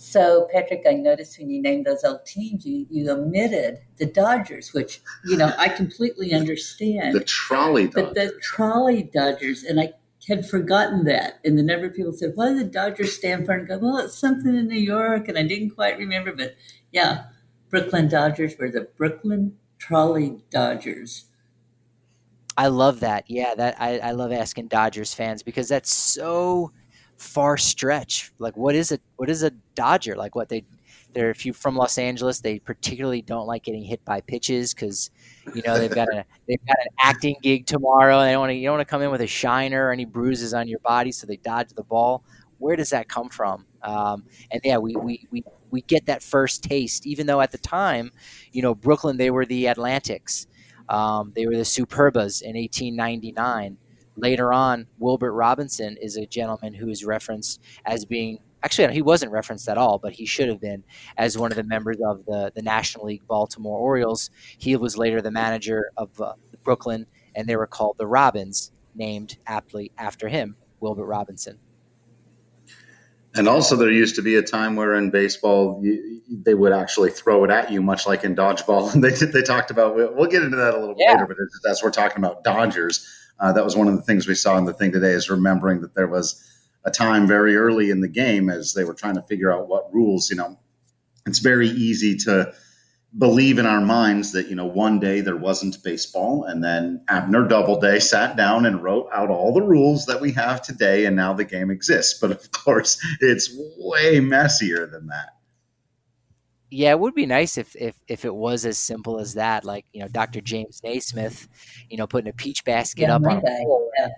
So, 0.04 0.48
Patrick, 0.52 0.82
I 0.86 0.92
noticed 0.92 1.38
when 1.38 1.48
you 1.48 1.62
named 1.62 1.86
those 1.86 2.04
old 2.04 2.26
teams, 2.26 2.66
you, 2.66 2.86
you 2.90 3.10
omitted 3.10 3.78
the 3.96 4.04
Dodgers, 4.04 4.74
which, 4.74 5.00
you 5.24 5.34
know, 5.34 5.52
I 5.58 5.70
completely 5.70 6.34
understand. 6.34 7.14
The 7.14 7.24
trolley 7.24 7.88
Dodgers. 7.88 8.04
But 8.04 8.14
the 8.14 8.38
trolley 8.42 9.02
Dodgers, 9.02 9.64
and 9.64 9.80
I 9.80 9.94
had 10.28 10.46
forgotten 10.46 11.04
that. 11.06 11.40
And 11.42 11.58
the 11.58 11.62
number 11.62 11.86
of 11.86 11.94
people 11.94 12.12
said, 12.12 12.32
what 12.34 12.50
do 12.50 12.58
the 12.58 12.64
Dodgers 12.64 13.16
stand 13.16 13.46
for? 13.46 13.52
And 13.52 13.64
I 13.64 13.76
go, 13.76 13.78
well, 13.78 13.96
it's 13.96 14.16
something 14.16 14.54
in 14.54 14.68
New 14.68 14.78
York. 14.78 15.26
And 15.26 15.38
I 15.38 15.42
didn't 15.42 15.70
quite 15.70 15.96
remember, 15.96 16.32
but 16.32 16.54
yeah, 16.92 17.24
Brooklyn 17.70 18.06
Dodgers 18.06 18.56
were 18.58 18.70
the 18.70 18.88
Brooklyn 18.98 19.56
Trolley 19.78 20.44
Dodgers. 20.50 21.24
I 22.58 22.68
love 22.68 23.00
that. 23.00 23.24
Yeah, 23.28 23.54
that 23.54 23.80
I, 23.80 23.98
I 24.00 24.10
love 24.10 24.32
asking 24.32 24.68
Dodgers 24.68 25.14
fans 25.14 25.42
because 25.42 25.70
that's 25.70 25.92
so 25.92 26.72
far 27.16 27.56
stretch. 27.56 28.32
Like 28.38 28.56
what 28.56 28.74
is 28.74 28.92
it 28.92 29.00
what 29.16 29.30
is 29.30 29.42
a 29.42 29.50
Dodger? 29.74 30.16
Like 30.16 30.34
what 30.34 30.48
they 30.48 30.64
they're 31.12 31.30
if 31.30 31.44
you're 31.46 31.54
from 31.54 31.76
Los 31.76 31.98
Angeles, 31.98 32.40
they 32.40 32.58
particularly 32.58 33.22
don't 33.22 33.46
like 33.46 33.62
getting 33.64 33.82
hit 33.84 34.04
by 34.04 34.20
pitches 34.20 34.74
because 34.74 35.10
you 35.52 35.62
know 35.66 35.78
they've 35.78 35.94
got 35.94 36.08
a 36.12 36.24
they've 36.48 36.64
got 36.66 36.76
an 36.80 36.88
acting 37.02 37.36
gig 37.42 37.66
tomorrow. 37.66 38.18
And 38.20 38.28
they 38.28 38.32
don't 38.32 38.40
want 38.40 38.50
to 38.50 38.54
you 38.54 38.66
don't 38.68 38.76
want 38.78 38.88
to 38.88 38.90
come 38.90 39.02
in 39.02 39.10
with 39.10 39.20
a 39.20 39.26
shiner 39.26 39.86
or 39.88 39.92
any 39.92 40.04
bruises 40.04 40.54
on 40.54 40.68
your 40.68 40.80
body, 40.80 41.12
so 41.12 41.26
they 41.26 41.36
dodge 41.36 41.70
the 41.74 41.84
ball. 41.84 42.24
Where 42.58 42.76
does 42.76 42.90
that 42.90 43.08
come 43.08 43.28
from? 43.28 43.66
Um, 43.82 44.24
and 44.50 44.60
yeah, 44.64 44.78
we, 44.78 44.94
we 44.96 45.26
we 45.30 45.42
we 45.70 45.82
get 45.82 46.06
that 46.06 46.22
first 46.22 46.62
taste, 46.62 47.06
even 47.06 47.26
though 47.26 47.40
at 47.40 47.50
the 47.52 47.58
time, 47.58 48.10
you 48.52 48.62
know, 48.62 48.74
Brooklyn 48.74 49.16
they 49.16 49.30
were 49.30 49.46
the 49.46 49.66
Atlantics, 49.68 50.46
Um, 50.88 51.32
they 51.34 51.46
were 51.46 51.56
the 51.56 51.62
Superbas 51.64 52.42
in 52.42 52.56
1899. 52.56 53.78
Later 54.16 54.52
on, 54.52 54.86
Wilbert 54.98 55.32
Robinson 55.32 55.96
is 56.00 56.16
a 56.16 56.26
gentleman 56.26 56.72
who 56.74 56.88
is 56.88 57.04
referenced 57.04 57.60
as 57.84 58.04
being 58.04 58.38
actually 58.62 58.92
he 58.94 59.02
wasn't 59.02 59.30
referenced 59.32 59.68
at 59.68 59.76
all, 59.76 59.98
but 59.98 60.12
he 60.12 60.24
should 60.26 60.48
have 60.48 60.60
been 60.60 60.82
as 61.18 61.36
one 61.36 61.50
of 61.52 61.56
the 61.56 61.64
members 61.64 61.98
of 62.04 62.24
the 62.26 62.52
the 62.54 62.62
National 62.62 63.06
League 63.06 63.26
Baltimore 63.26 63.78
Orioles. 63.78 64.30
He 64.58 64.76
was 64.76 64.96
later 64.96 65.20
the 65.20 65.30
manager 65.30 65.90
of 65.96 66.20
uh, 66.20 66.34
Brooklyn, 66.62 67.06
and 67.34 67.48
they 67.48 67.56
were 67.56 67.66
called 67.66 67.96
the 67.98 68.06
Robins, 68.06 68.72
named 68.94 69.36
aptly 69.46 69.90
after 69.98 70.28
him, 70.28 70.56
Wilbert 70.80 71.06
Robinson. 71.06 71.58
And 73.36 73.48
also, 73.48 73.74
there 73.74 73.90
used 73.90 74.14
to 74.14 74.22
be 74.22 74.36
a 74.36 74.42
time 74.42 74.76
where 74.76 74.94
in 74.94 75.10
baseball 75.10 75.80
you, 75.82 76.20
they 76.30 76.54
would 76.54 76.72
actually 76.72 77.10
throw 77.10 77.42
it 77.42 77.50
at 77.50 77.70
you, 77.70 77.82
much 77.82 78.06
like 78.06 78.22
in 78.22 78.36
dodgeball. 78.36 78.94
And 78.94 79.02
they 79.04 79.10
they 79.10 79.42
talked 79.42 79.70
about 79.72 79.96
we'll, 79.96 80.14
we'll 80.14 80.30
get 80.30 80.42
into 80.42 80.56
that 80.56 80.74
a 80.74 80.78
little 80.78 80.94
Yeah. 80.96 81.12
later, 81.14 81.26
but 81.26 81.70
as 81.70 81.82
we're 81.82 81.90
talking 81.90 82.18
about 82.18 82.44
Dodgers, 82.44 83.06
uh, 83.44 83.52
that 83.52 83.62
was 83.62 83.76
one 83.76 83.88
of 83.88 83.94
the 83.94 84.00
things 84.00 84.26
we 84.26 84.34
saw 84.34 84.56
in 84.56 84.64
the 84.64 84.72
thing 84.72 84.90
today 84.90 85.10
is 85.10 85.28
remembering 85.28 85.82
that 85.82 85.94
there 85.94 86.06
was 86.06 86.42
a 86.86 86.90
time 86.90 87.26
very 87.26 87.56
early 87.56 87.90
in 87.90 88.00
the 88.00 88.08
game 88.08 88.48
as 88.48 88.72
they 88.72 88.84
were 88.84 88.94
trying 88.94 89.16
to 89.16 89.22
figure 89.22 89.52
out 89.52 89.68
what 89.68 89.92
rules. 89.92 90.30
You 90.30 90.36
know, 90.36 90.58
it's 91.26 91.40
very 91.40 91.68
easy 91.68 92.16
to 92.20 92.54
believe 93.18 93.58
in 93.58 93.66
our 93.66 93.82
minds 93.82 94.32
that 94.32 94.48
you 94.48 94.56
know 94.56 94.64
one 94.64 94.98
day 94.98 95.20
there 95.20 95.36
wasn't 95.36 95.76
baseball 95.84 96.44
and 96.44 96.64
then 96.64 97.04
abner 97.08 97.46
doubleday 97.46 98.00
sat 98.00 98.34
down 98.34 98.64
and 98.64 98.82
wrote 98.82 99.08
out 99.12 99.28
all 99.28 99.52
the 99.52 99.62
rules 99.62 100.06
that 100.06 100.22
we 100.22 100.32
have 100.32 100.62
today 100.62 101.04
and 101.04 101.14
now 101.14 101.32
the 101.32 101.44
game 101.44 101.70
exists 101.70 102.18
but 102.18 102.32
of 102.32 102.50
course 102.50 102.98
it's 103.20 103.56
way 103.78 104.18
messier 104.18 104.84
than 104.86 105.06
that 105.06 105.28
Yeah, 106.70 106.90
it 106.90 106.98
would 106.98 107.14
be 107.14 107.26
nice 107.26 107.56
if, 107.56 107.76
if 107.76 107.94
if 108.08 108.24
it 108.24 108.34
was 108.34 108.64
as 108.64 108.78
simple 108.78 109.18
as 109.20 109.34
that. 109.34 109.64
Like 109.64 109.86
you 109.92 110.00
know, 110.00 110.08
Dr. 110.08 110.40
James 110.40 110.80
Naismith, 110.82 111.48
you 111.88 111.96
know, 111.96 112.06
putting 112.06 112.28
a 112.30 112.32
peach 112.32 112.64
basket 112.64 113.02
Yeah, 113.02 113.14
up 113.16 113.22
on 113.26 113.38
a 113.38 113.42
pole. 113.42 113.90
Yeah. 113.98 114.08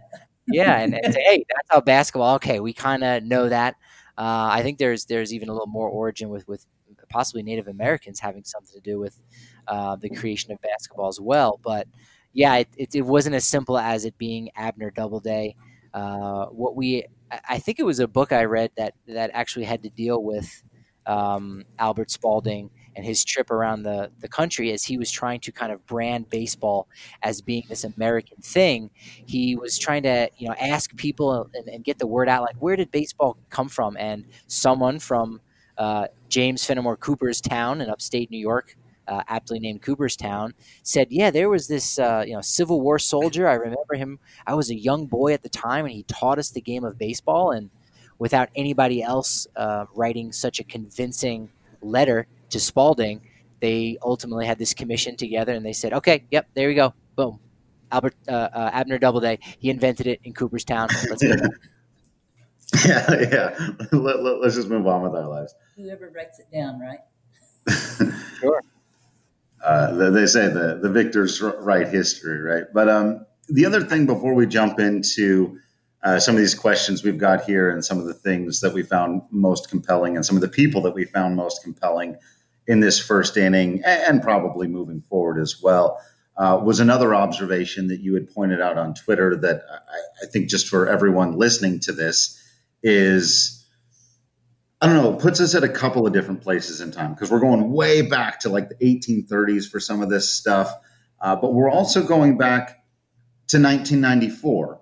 yeah, 0.47 0.79
and, 0.79 0.95
and 0.95 1.13
say, 1.13 1.23
hey, 1.23 1.45
that's 1.55 1.69
how 1.71 1.81
basketball. 1.81 2.37
Okay, 2.37 2.61
we 2.61 2.73
kind 2.73 3.05
of 3.05 3.25
know 3.25 3.49
that. 3.49 3.75
Uh, 4.17 4.49
I 4.53 4.63
think 4.63 4.79
there's 4.79 5.05
there's 5.07 5.35
even 5.35 5.49
a 5.49 5.53
little 5.53 5.67
more 5.67 5.89
origin 5.89 6.31
with 6.31 6.47
with 6.49 6.65
possibly 7.11 7.43
Native 7.43 7.69
Americans 7.69 8.21
having 8.21 8.45
something 8.45 8.75
to 8.75 8.81
do 8.81 8.99
with 8.99 9.21
uh, 9.69 9.97
the 9.97 10.09
creation 10.11 10.53
of 10.53 10.61
basketball 10.63 11.09
as 11.09 11.21
well. 11.21 11.61
But 11.63 11.87
yeah, 12.33 12.57
it, 12.57 12.69
it, 12.77 12.95
it 12.95 13.03
wasn't 13.03 13.35
as 13.35 13.47
simple 13.47 13.79
as 13.79 14.05
it 14.05 14.17
being 14.19 14.51
Abner 14.57 14.91
Doubleday. 14.91 15.57
Uh, 15.93 16.47
what 16.47 16.77
we 16.77 17.05
I- 17.31 17.41
I 17.51 17.59
think 17.59 17.79
it 17.81 17.85
was 17.85 17.99
a 18.01 18.09
book 18.09 18.33
I 18.33 18.45
read 18.45 18.71
that 18.77 18.95
that 19.09 19.31
actually 19.35 19.65
had 19.67 19.83
to 19.83 19.91
deal 19.91 20.23
with 20.23 20.63
um, 21.07 21.65
Albert 21.79 22.11
Spalding 22.11 22.71
and 22.97 23.05
his 23.05 23.25
trip 23.25 23.51
around 23.51 23.83
the, 23.83 24.11
the 24.21 24.29
country 24.29 24.73
as 24.73 24.83
he 24.83 24.97
was 24.97 25.11
trying 25.11 25.39
to 25.41 25.53
kind 25.53 25.71
of 25.71 25.87
brand 25.87 26.29
baseball 26.31 26.89
as 27.23 27.43
being 27.43 27.63
this 27.69 27.85
American 27.85 28.39
thing. 28.39 28.91
He 29.27 29.55
was 29.55 29.79
trying 29.79 30.03
to, 30.05 30.31
you 30.39 30.49
know, 30.49 30.55
ask 30.55 30.97
people 30.97 31.49
and, 31.55 31.69
and 31.69 31.85
get 31.85 31.99
the 31.99 32.07
word 32.07 32.29
out, 32.29 32.43
like, 32.43 32.57
where 32.59 32.75
did 32.75 32.91
baseball 32.91 33.37
come 33.51 33.69
from? 33.69 33.97
And 33.99 34.25
someone 34.47 34.99
from 34.99 35.41
uh, 35.77 36.07
James 36.29 36.65
Fenimore 36.65 36.97
Cooper's 36.97 37.41
town 37.41 37.83
in 37.83 37.91
upstate 37.91 38.31
New 38.31 38.39
York, 38.39 38.77
uh, 39.09 39.23
aptly 39.29 39.61
named 39.61 39.83
Cooperstown, 39.83 40.53
said, 40.83 41.09
"Yeah, 41.11 41.31
there 41.31 41.49
was 41.49 41.69
this, 41.69 41.99
uh, 41.99 42.25
you 42.27 42.33
know, 42.33 42.41
Civil 42.41 42.81
War 42.81 42.99
soldier. 42.99 43.47
I 43.47 43.55
remember 43.55 43.95
him. 43.95 44.19
I 44.47 44.55
was 44.55 44.71
a 44.71 44.75
young 44.75 45.07
boy 45.07 45.33
at 45.33 45.43
the 45.43 45.49
time, 45.49 45.85
and 45.85 45.95
he 45.95 46.03
taught 46.05 46.39
us 46.39 46.51
the 46.51 46.61
game 46.61 46.83
of 46.83 46.99
baseball. 46.99 47.53
And 47.53 47.71
without 48.19 48.49
anybody 48.55 49.03
else 49.03 49.47
uh, 49.57 49.87
writing 49.95 50.33
such 50.33 50.61
a 50.61 50.65
convincing 50.65 51.49
letter 51.83 52.27
to 52.51 52.61
Spalding, 52.61 53.21
they 53.61 53.99
ultimately 54.03 54.47
had 54.47 54.59
this 54.59 54.75
commission 54.75 55.17
together, 55.17 55.53
and 55.53 55.65
they 55.65 55.73
said, 55.73 55.93
"Okay, 55.93 56.25
yep, 56.31 56.47
there 56.55 56.69
we 56.69 56.75
go, 56.75 56.95
boom." 57.17 57.39
Albert 57.93 58.15
uh, 58.29 58.33
uh, 58.33 58.71
Abner 58.73 58.99
Doubleday, 58.99 59.39
he 59.59 59.71
invented 59.71 60.07
it 60.07 60.21
in 60.25 60.33
Cooperstown. 60.35 60.89
Let's 61.09 61.23
go. 61.23 61.35
yeah 62.85 63.29
yeah 63.31 63.69
let, 63.93 64.21
let, 64.25 64.41
let's 64.41 64.57
just 64.57 64.69
move 64.69 64.89
on 64.89 65.01
with 65.01 65.15
our 65.15 65.29
lives 65.29 65.55
Whoever 65.77 66.11
writes 66.15 66.41
it 66.41 66.47
down, 66.53 66.81
right? 66.81 66.99
Sure. 68.41 68.61
uh, 69.65 69.95
they 69.95 70.11
they 70.11 70.27
say 70.27 70.49
the 70.49 70.79
the 70.83 70.91
victors 70.91 71.41
write 71.41 71.89
history, 71.89 72.39
right? 72.41 72.65
But 72.73 72.89
um, 72.89 73.25
the 73.49 73.65
other 73.65 73.83
thing 73.83 74.05
before 74.07 74.35
we 74.35 74.47
jump 74.47 74.79
into 74.79 75.59
uh, 76.07 76.21
some 76.21 76.37
of 76.37 76.41
these 76.41 76.55
questions 76.55 77.03
we've 77.03 77.19
got 77.19 77.43
here 77.43 77.69
and 77.69 77.85
some 77.85 77.99
of 77.99 78.07
the 78.07 78.15
things 78.15 78.61
that 78.61 78.73
we 78.73 78.81
found 78.81 79.23
most 79.33 79.69
compelling 79.69 80.15
and 80.15 80.25
some 80.25 80.37
of 80.37 80.41
the 80.41 80.49
people 80.49 80.81
that 80.81 80.95
we 80.95 81.05
found 81.05 81.35
most 81.35 81.65
compelling 81.65 82.17
in 82.69 82.79
this 82.79 83.01
first 83.01 83.37
inning 83.37 83.83
and, 83.85 84.23
probably 84.23 84.69
moving 84.69 85.01
forward 85.01 85.41
as 85.41 85.61
well 85.61 86.01
uh, 86.37 86.61
was 86.63 86.79
another 86.79 87.13
observation 87.13 87.89
that 87.89 87.99
you 87.99 88.15
had 88.15 88.33
pointed 88.33 88.61
out 88.61 88.79
on 88.79 88.95
Twitter 88.95 89.37
that 89.37 89.63
I, 89.69 90.25
I 90.25 90.27
think 90.31 90.49
just 90.49 90.69
for 90.69 90.89
everyone 90.89 91.37
listening 91.39 91.81
to 91.81 91.93
this 91.93 92.41
is 92.85 93.67
I 94.81 94.87
don't 94.87 94.97
know, 94.97 95.15
puts 95.15 95.41
us 95.41 95.57
at 95.57 95.65
a 95.65 95.69
couple 95.69 96.07
of 96.07 96.13
different 96.13 96.41
places 96.41 96.81
in 96.81 96.93
time 96.93 97.15
because 97.15 97.33
we're 97.33 97.41
going 97.41 97.73
way 97.73 98.03
back 98.03 98.39
to 98.41 98.49
like 98.49 98.69
the 98.69 98.77
1830s 98.77 99.69
for 99.69 99.81
some 99.81 100.03
of 100.03 100.09
this 100.09 100.31
stuff. 100.31 100.73
Uh, 101.21 101.35
but 101.35 101.53
we're 101.53 101.71
also 101.71 102.07
going 102.07 102.39
back 102.39 102.85
to 103.49 103.57
1994 103.61 104.81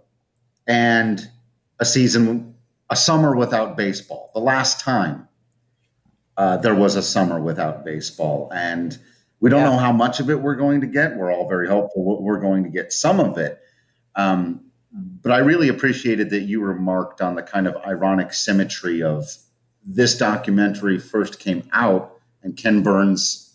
and 0.66 1.28
a 1.80 1.84
season, 1.84 2.54
a 2.90 2.96
summer 2.96 3.36
without 3.36 3.76
baseball. 3.76 4.30
The 4.34 4.40
last 4.40 4.80
time 4.80 5.28
uh, 6.36 6.56
there 6.56 6.74
was 6.74 6.96
a 6.96 7.02
summer 7.02 7.40
without 7.40 7.84
baseball. 7.84 8.50
And 8.52 8.98
we 9.40 9.50
don't 9.50 9.60
Yeah. 9.60 9.70
know 9.70 9.78
how 9.78 9.92
much 9.92 10.20
of 10.20 10.30
it 10.30 10.40
we're 10.40 10.56
going 10.56 10.80
to 10.80 10.86
get. 10.86 11.16
We're 11.16 11.32
all 11.32 11.48
very 11.48 11.68
hopeful 11.68 12.22
we're 12.22 12.40
going 12.40 12.64
to 12.64 12.70
get 12.70 12.92
some 12.92 13.20
of 13.20 13.38
it. 13.38 13.60
Um, 14.16 14.60
but 14.92 15.32
I 15.32 15.38
really 15.38 15.68
appreciated 15.68 16.30
that 16.30 16.42
you 16.42 16.60
remarked 16.62 17.20
on 17.20 17.34
the 17.34 17.42
kind 17.42 17.66
of 17.66 17.76
ironic 17.86 18.32
symmetry 18.32 19.02
of 19.02 19.26
this 19.84 20.16
documentary 20.16 20.98
first 20.98 21.38
came 21.40 21.68
out 21.72 22.18
and 22.42 22.56
Ken 22.56 22.82
Burns, 22.82 23.53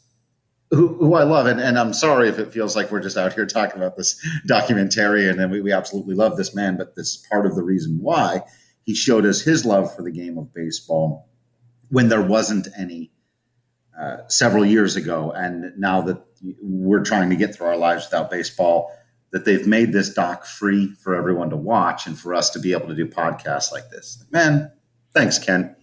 who, 0.72 0.96
who 0.96 1.16
I 1.16 1.24
love, 1.24 1.48
and, 1.48 1.60
and 1.60 1.80
I'm 1.80 1.94
sorry 1.94 2.30
if 2.30 2.38
it 2.38 2.54
feels 2.54 2.76
like 2.76 2.92
we're 2.92 3.00
just 3.00 3.18
out 3.18 3.34
here 3.34 3.46
talking 3.46 3.78
about 3.78 3.98
this 3.98 4.24
documentarian 4.48 5.42
and 5.42 5.52
we, 5.52 5.62
we 5.62 5.72
absolutely 5.72 6.16
love 6.16 6.38
this 6.38 6.54
man, 6.54 6.78
but 6.78 6.96
this 6.96 7.08
is 7.08 7.28
part 7.30 7.46
of 7.46 7.56
the 7.56 7.64
reason 7.64 7.98
why 8.02 8.42
he 8.84 8.94
showed 8.94 9.26
us 9.26 9.42
his 9.42 9.66
love 9.66 9.94
for 9.96 10.04
the 10.04 10.12
game 10.12 10.38
of 10.38 10.54
baseball 10.54 11.28
when 11.90 12.10
there 12.10 12.22
wasn't 12.22 12.68
any 12.78 13.12
uh, 14.00 14.18
several 14.28 14.66
years 14.66 14.96
ago. 14.96 15.32
And 15.32 15.74
now 15.78 16.02
that 16.02 16.24
we're 16.62 17.04
trying 17.04 17.30
to 17.32 17.36
get 17.36 17.56
through 17.56 17.68
our 17.68 17.78
lives 17.78 18.06
without 18.06 18.30
baseball, 18.30 18.96
that 19.32 19.46
they've 19.46 19.68
made 19.68 19.94
this 19.94 20.14
doc 20.14 20.46
free 20.46 20.94
for 21.04 21.16
everyone 21.16 21.50
to 21.50 21.58
watch 21.58 22.08
and 22.08 22.18
for 22.18 22.34
us 22.34 22.50
to 22.52 22.60
be 22.60 22.74
able 22.74 22.88
to 22.88 22.96
do 22.96 23.06
podcasts 23.06 23.72
like 23.72 23.90
this. 23.90 24.24
Man, 24.32 24.72
thanks, 25.14 25.38
Ken. 25.38 25.76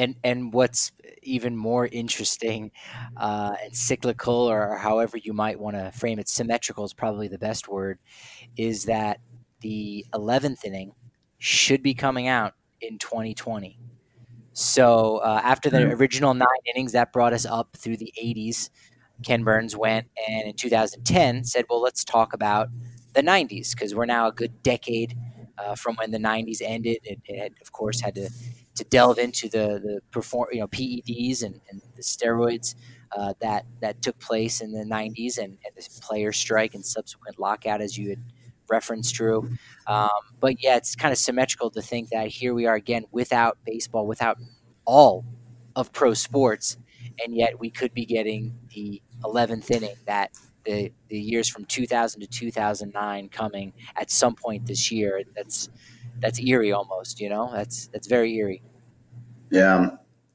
And 0.00 0.16
and 0.24 0.52
what's 0.54 0.92
even 1.22 1.56
more 1.56 1.86
interesting 1.86 2.72
uh, 3.16 3.54
and 3.64 3.74
cyclical 3.76 4.34
or 4.50 4.76
however 4.76 5.18
you 5.18 5.32
might 5.34 5.58
want 5.60 5.76
to 5.76 5.92
frame 5.92 6.18
it 6.18 6.28
symmetrical 6.28 6.84
is 6.84 6.94
probably 6.94 7.28
the 7.28 7.38
best 7.38 7.68
word 7.68 7.98
is 8.56 8.84
that 8.84 9.20
the 9.60 10.04
11th 10.14 10.64
inning 10.64 10.92
should 11.38 11.82
be 11.82 11.94
coming 11.94 12.28
out 12.28 12.54
in 12.80 12.98
2020 12.98 13.78
so 14.52 15.18
uh, 15.18 15.40
after 15.44 15.70
the 15.70 15.82
Hmm. 15.82 15.92
original 15.92 16.34
nine 16.34 16.46
innings 16.74 16.92
that 16.92 17.12
brought 17.12 17.32
us 17.32 17.46
up 17.46 17.76
through 17.76 17.96
the 17.96 18.12
80s 18.20 18.70
ken 19.24 19.44
burns 19.44 19.76
went 19.76 20.06
and 20.28 20.48
in 20.48 20.54
2010 20.56 21.44
said 21.44 21.64
well 21.68 21.80
let's 21.82 22.04
talk 22.04 22.32
about 22.32 22.68
the 23.14 23.22
90s 23.22 23.74
because 23.74 23.94
we're 23.94 24.06
now 24.06 24.28
a 24.28 24.32
good 24.32 24.62
decade 24.62 25.14
uh, 25.58 25.74
from 25.74 25.96
when 25.96 26.10
the 26.10 26.18
90s 26.18 26.62
ended 26.64 26.98
it, 27.04 27.20
it 27.26 27.38
had, 27.38 27.52
of 27.62 27.72
course 27.72 28.00
had 28.00 28.14
to 28.14 28.30
to 28.80 28.84
delve 28.84 29.18
into 29.18 29.46
the 29.48 29.78
the 29.84 30.00
perform 30.10 30.48
you 30.52 30.60
know 30.60 30.68
PEDs 30.68 31.42
and, 31.42 31.60
and 31.70 31.82
the 31.96 32.02
steroids 32.02 32.74
uh, 33.14 33.34
that 33.40 33.66
that 33.82 34.00
took 34.00 34.18
place 34.18 34.62
in 34.62 34.72
the 34.72 34.84
90s 34.84 35.36
and, 35.36 35.58
and 35.64 35.74
this 35.76 36.00
player 36.00 36.32
strike 36.32 36.74
and 36.74 36.84
subsequent 36.84 37.38
lockout 37.38 37.82
as 37.82 37.98
you 37.98 38.08
had 38.08 38.22
referenced 38.70 39.14
Drew. 39.14 39.50
Um, 39.86 40.08
but 40.40 40.62
yeah 40.62 40.76
it's 40.76 40.96
kind 40.96 41.12
of 41.12 41.18
symmetrical 41.18 41.70
to 41.72 41.82
think 41.82 42.08
that 42.08 42.28
here 42.28 42.54
we 42.54 42.64
are 42.64 42.76
again 42.76 43.04
without 43.10 43.58
baseball 43.66 44.06
without 44.06 44.38
all 44.86 45.26
of 45.76 45.92
pro 45.92 46.14
sports 46.14 46.78
and 47.22 47.36
yet 47.36 47.60
we 47.60 47.68
could 47.68 47.92
be 47.92 48.06
getting 48.06 48.56
the 48.74 49.02
11th 49.24 49.70
inning 49.70 49.94
that 50.06 50.30
the, 50.64 50.90
the 51.08 51.18
years 51.18 51.50
from 51.50 51.66
2000 51.66 52.22
to 52.22 52.26
2009 52.26 53.28
coming 53.28 53.74
at 53.96 54.10
some 54.10 54.34
point 54.34 54.64
this 54.66 54.90
year. 54.90 55.22
That's 55.36 55.68
that's 56.20 56.40
eerie 56.40 56.72
almost 56.72 57.20
you 57.20 57.28
know? 57.28 57.50
That's 57.52 57.88
that's 57.88 58.06
very 58.06 58.34
eerie 58.36 58.62
Yeah, 59.50 59.90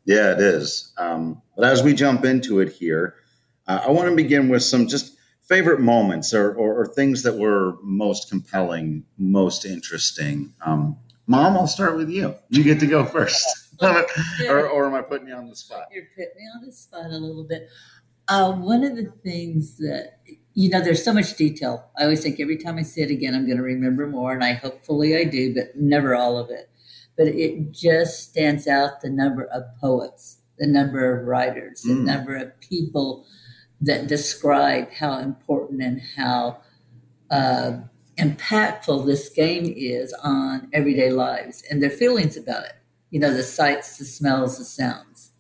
yeah, 0.06 0.34
it 0.34 0.40
is. 0.40 0.94
Um, 0.98 1.42
but 1.56 1.66
as 1.66 1.84
we 1.84 1.94
jump 1.94 2.26
into 2.26 2.60
it 2.60 2.72
here, 2.72 3.16
uh, 3.68 3.84
I 3.88 3.92
want 3.92 4.10
to 4.10 4.16
begin 4.16 4.50
with 4.50 4.64
some 4.64 4.88
just 4.88 5.18
favorite 5.44 5.80
moments 5.80 6.34
or, 6.34 6.54
or, 6.56 6.82
or 6.82 6.88
things 6.88 7.24
that 7.24 7.38
were 7.38 7.78
most 7.84 8.30
compelling, 8.30 9.04
most 9.18 9.66
interesting. 9.66 10.54
Um, 10.66 10.98
Mom, 11.28 11.58
I'll 11.58 11.68
start 11.68 11.98
with 11.98 12.10
you. 12.10 12.36
You 12.50 12.64
get 12.64 12.80
to 12.82 12.88
go 12.88 13.06
first. 13.06 13.46
or, 13.82 14.68
or 14.68 14.86
am 14.86 14.94
I 14.94 15.02
putting 15.02 15.28
you 15.28 15.34
on 15.34 15.50
the 15.50 15.56
spot? 15.56 15.88
You're 15.92 16.08
putting 16.16 16.36
me 16.38 16.44
on 16.56 16.66
the 16.66 16.72
spot 16.72 17.06
a 17.06 17.18
little 17.18 17.44
bit. 17.44 17.68
Uh, 18.28 18.54
one 18.54 18.84
of 18.84 18.96
the 18.96 19.12
things 19.24 19.78
that 19.78 20.20
you 20.56 20.70
know, 20.70 20.82
there's 20.82 21.04
so 21.04 21.14
much 21.14 21.36
detail. 21.36 21.92
I 21.98 22.04
always 22.04 22.24
think 22.24 22.40
every 22.40 22.58
time 22.58 22.78
I 22.78 22.84
see 22.84 23.02
it 23.02 23.12
again, 23.12 23.36
I'm 23.36 23.46
going 23.46 23.58
to 23.58 23.64
remember 23.64 24.08
more, 24.08 24.32
and 24.32 24.44
I 24.44 24.54
hopefully 24.54 25.18
I 25.18 25.26
do, 25.26 25.54
but 25.54 25.76
never 25.76 26.16
all 26.16 26.38
of 26.38 26.50
it. 26.50 26.70
But 27.18 27.28
it 27.28 27.72
just 27.72 28.24
stands 28.30 28.68
out 28.68 29.02
the 29.02 29.10
number 29.10 29.46
of 29.46 29.64
poets, 29.80 30.38
the 30.58 30.68
number 30.68 31.18
of 31.18 31.26
writers, 31.28 31.82
the 31.82 31.94
Mm. 31.94 32.06
number 32.06 32.36
of 32.36 32.60
people 32.60 33.26
that 33.82 34.08
describe 34.08 34.90
how 34.92 35.20
important 35.20 35.82
and 35.82 36.02
how 36.18 36.60
uh, 37.30 37.80
impactful 38.18 39.06
this 39.06 39.30
game 39.30 39.74
is 39.76 40.14
on 40.24 40.70
everyday 40.74 41.10
lives 41.12 41.64
and 41.70 41.82
their 41.82 41.90
feelings 41.90 42.38
about 42.38 42.64
it. 42.66 42.74
You 43.10 43.20
know, 43.20 43.34
the 43.34 43.44
sights, 43.44 43.98
the 43.98 44.06
smells, 44.06 44.58
the 44.58 44.64
sounds. 44.66 45.32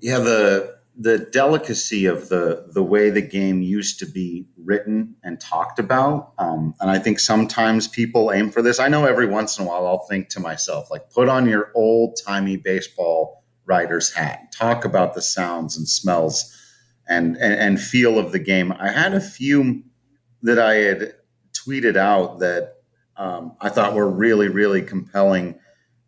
Yeah, 0.00 0.18
the 0.18 0.78
the 0.98 1.18
delicacy 1.18 2.06
of 2.06 2.28
the 2.28 2.66
the 2.72 2.82
way 2.82 3.08
the 3.10 3.22
game 3.22 3.62
used 3.62 3.98
to 4.00 4.06
be 4.06 4.46
written 4.62 5.14
and 5.22 5.40
talked 5.40 5.78
about, 5.78 6.32
um, 6.38 6.74
and 6.80 6.90
I 6.90 6.98
think 6.98 7.18
sometimes 7.18 7.88
people 7.88 8.30
aim 8.32 8.50
for 8.50 8.60
this. 8.60 8.78
I 8.78 8.88
know 8.88 9.06
every 9.06 9.26
once 9.26 9.58
in 9.58 9.64
a 9.64 9.68
while 9.68 9.86
I'll 9.86 10.06
think 10.06 10.28
to 10.30 10.40
myself, 10.40 10.90
like, 10.90 11.10
put 11.10 11.28
on 11.28 11.48
your 11.48 11.70
old 11.74 12.18
timey 12.24 12.56
baseball 12.56 13.42
writer's 13.64 14.12
hat, 14.12 14.52
talk 14.52 14.84
about 14.84 15.14
the 15.14 15.22
sounds 15.22 15.76
and 15.76 15.88
smells 15.88 16.54
and, 17.08 17.36
and 17.36 17.54
and 17.54 17.80
feel 17.80 18.18
of 18.18 18.32
the 18.32 18.38
game. 18.38 18.72
I 18.72 18.90
had 18.90 19.14
a 19.14 19.20
few 19.20 19.82
that 20.42 20.58
I 20.58 20.74
had 20.74 21.14
tweeted 21.52 21.96
out 21.96 22.40
that 22.40 22.74
um, 23.16 23.56
I 23.60 23.70
thought 23.70 23.94
were 23.94 24.10
really 24.10 24.48
really 24.48 24.82
compelling 24.82 25.58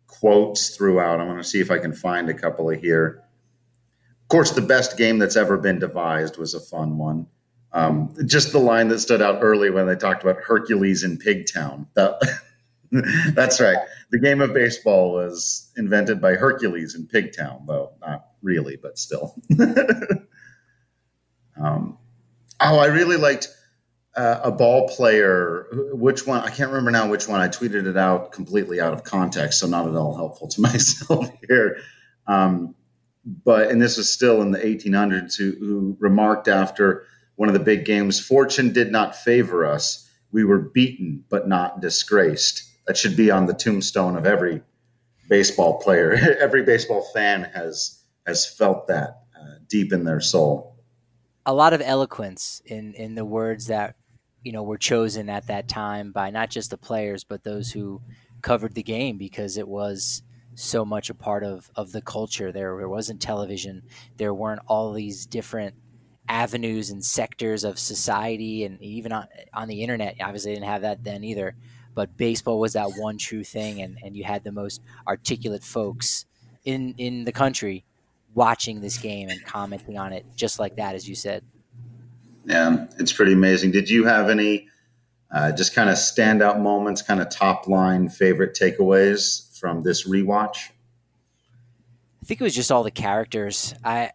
quotes 0.07 0.75
throughout. 0.75 1.19
I'm 1.19 1.27
going 1.27 1.37
to 1.37 1.43
see 1.43 1.59
if 1.59 1.71
I 1.71 1.79
can 1.79 1.93
find 1.93 2.29
a 2.29 2.33
couple 2.33 2.69
of 2.69 2.79
here. 2.79 3.24
Of 4.25 4.29
course, 4.29 4.51
the 4.51 4.61
best 4.61 4.97
game 4.97 5.19
that's 5.19 5.35
ever 5.35 5.55
been 5.55 5.77
devised 5.77 6.37
was 6.37 6.55
a 6.55 6.59
fun 6.59 6.97
one. 6.97 7.27
Um, 7.73 8.11
just 8.25 8.53
the 8.53 8.59
line 8.59 8.87
that 8.87 8.97
stood 8.99 9.21
out 9.21 9.37
early 9.41 9.69
when 9.69 9.85
they 9.85 9.95
talked 9.95 10.23
about 10.23 10.37
Hercules 10.37 11.03
in 11.03 11.19
Pigtown. 11.19 11.85
That, 11.93 12.19
that's 13.35 13.61
right. 13.61 13.77
The 14.11 14.19
game 14.19 14.41
of 14.41 14.51
baseball 14.51 15.11
was 15.11 15.71
invented 15.77 16.19
by 16.19 16.33
Hercules 16.33 16.95
in 16.95 17.05
Pigtown, 17.05 17.67
though 17.67 17.91
not 18.01 18.29
really, 18.41 18.77
but 18.77 18.97
still. 18.97 19.35
um, 21.61 21.99
oh, 22.59 22.79
I 22.79 22.87
really 22.87 23.17
liked 23.17 23.49
uh, 24.15 24.39
a 24.43 24.51
ball 24.51 24.87
player. 24.87 25.67
Which 25.91 26.25
one? 26.25 26.41
I 26.41 26.49
can't 26.49 26.69
remember 26.69 26.89
now 26.89 27.07
which 27.09 27.27
one. 27.27 27.41
I 27.41 27.47
tweeted 27.47 27.85
it 27.85 27.97
out 27.97 28.31
completely 28.31 28.79
out 28.79 28.93
of 28.93 29.03
context, 29.03 29.59
so 29.59 29.67
not 29.67 29.87
at 29.87 29.95
all 29.95 30.15
helpful 30.15 30.47
to 30.47 30.61
myself 30.63 31.29
here. 31.47 31.77
Um, 32.27 32.73
but 33.25 33.69
and 33.69 33.81
this 33.81 33.97
was 33.97 34.11
still 34.11 34.41
in 34.41 34.51
the 34.51 34.59
1800s, 34.59 35.35
who, 35.35 35.51
who 35.59 35.97
remarked 35.99 36.47
after 36.47 37.05
one 37.35 37.49
of 37.49 37.53
the 37.53 37.59
big 37.59 37.85
games, 37.85 38.19
"Fortune 38.19 38.71
did 38.71 38.91
not 38.91 39.15
favor 39.15 39.65
us. 39.65 40.09
We 40.31 40.43
were 40.43 40.59
beaten, 40.59 41.23
but 41.29 41.47
not 41.47 41.81
disgraced." 41.81 42.63
That 42.87 42.97
should 42.97 43.17
be 43.17 43.31
on 43.31 43.47
the 43.47 43.53
tombstone 43.53 44.15
of 44.15 44.25
every 44.25 44.61
baseball 45.27 45.79
player. 45.79 46.13
every 46.39 46.63
baseball 46.63 47.01
fan 47.13 47.49
has 47.53 47.99
has 48.27 48.45
felt 48.45 48.87
that 48.87 49.21
uh, 49.35 49.55
deep 49.67 49.91
in 49.91 50.03
their 50.03 50.21
soul. 50.21 50.75
a 51.47 51.53
lot 51.53 51.73
of 51.73 51.81
eloquence 51.81 52.61
in 52.65 52.93
in 52.93 53.15
the 53.15 53.25
words 53.25 53.67
that 53.67 53.95
you 54.43 54.51
know 54.51 54.63
were 54.63 54.77
chosen 54.77 55.29
at 55.29 55.47
that 55.47 55.67
time 55.67 56.11
by 56.11 56.29
not 56.29 56.49
just 56.49 56.69
the 56.69 56.77
players 56.77 57.23
but 57.23 57.43
those 57.43 57.71
who 57.71 58.01
covered 58.41 58.73
the 58.75 58.83
game 58.83 59.17
because 59.17 59.57
it 59.57 59.67
was 59.67 60.21
so 60.55 60.85
much 60.85 61.09
a 61.09 61.13
part 61.13 61.43
of 61.43 61.69
of 61.75 61.91
the 61.91 62.01
culture 62.01 62.51
there. 62.51 62.75
There 62.77 62.89
wasn't 62.89 63.21
television. 63.21 63.83
There 64.17 64.33
weren't 64.33 64.61
all 64.67 64.93
these 64.93 65.25
different 65.25 65.75
avenues 66.27 66.89
and 66.89 67.05
sectors 67.05 67.63
of 67.63 67.77
society 67.77 68.63
and 68.63 68.81
even 68.81 69.11
on, 69.11 69.27
on 69.53 69.67
the 69.67 69.83
internet. 69.83 70.15
Obviously 70.19 70.53
didn't 70.53 70.65
have 70.65 70.81
that 70.81 71.03
then 71.03 71.23
either. 71.23 71.55
But 71.93 72.17
baseball 72.17 72.59
was 72.59 72.73
that 72.73 72.89
one 72.97 73.17
true 73.17 73.43
thing 73.43 73.81
and, 73.81 73.97
and 74.03 74.17
you 74.17 74.23
had 74.23 74.43
the 74.43 74.51
most 74.51 74.81
articulate 75.07 75.63
folks 75.63 76.25
in 76.63 76.95
in 76.97 77.25
the 77.25 77.31
country 77.31 77.85
watching 78.33 78.81
this 78.81 78.97
game 78.97 79.29
and 79.29 79.43
commenting 79.45 79.97
on 79.97 80.11
it 80.11 80.25
just 80.35 80.59
like 80.59 80.77
that 80.77 80.95
as 80.95 81.07
you 81.07 81.15
said. 81.15 81.43
Yeah, 82.45 82.87
it's 82.99 83.13
pretty 83.13 83.33
amazing. 83.33 83.71
Did 83.71 83.89
you 83.89 84.05
have 84.05 84.29
any 84.29 84.67
uh, 85.31 85.51
just 85.51 85.73
kind 85.73 85.89
of 85.89 85.95
standout 85.95 86.59
moments, 86.59 87.01
kind 87.01 87.19
of 87.19 87.29
top 87.29 87.67
line 87.67 88.07
favorite 88.07 88.55
takeaways 88.59 89.44
from 89.59 89.83
this 89.83 90.07
rewatch? 90.07 90.69
I 92.21 92.25
think 92.25 92.41
it 92.41 92.43
was 92.43 92.55
just 92.55 92.71
all 92.71 92.83
the 92.83 92.91
characters. 92.91 93.73
I 93.83 94.11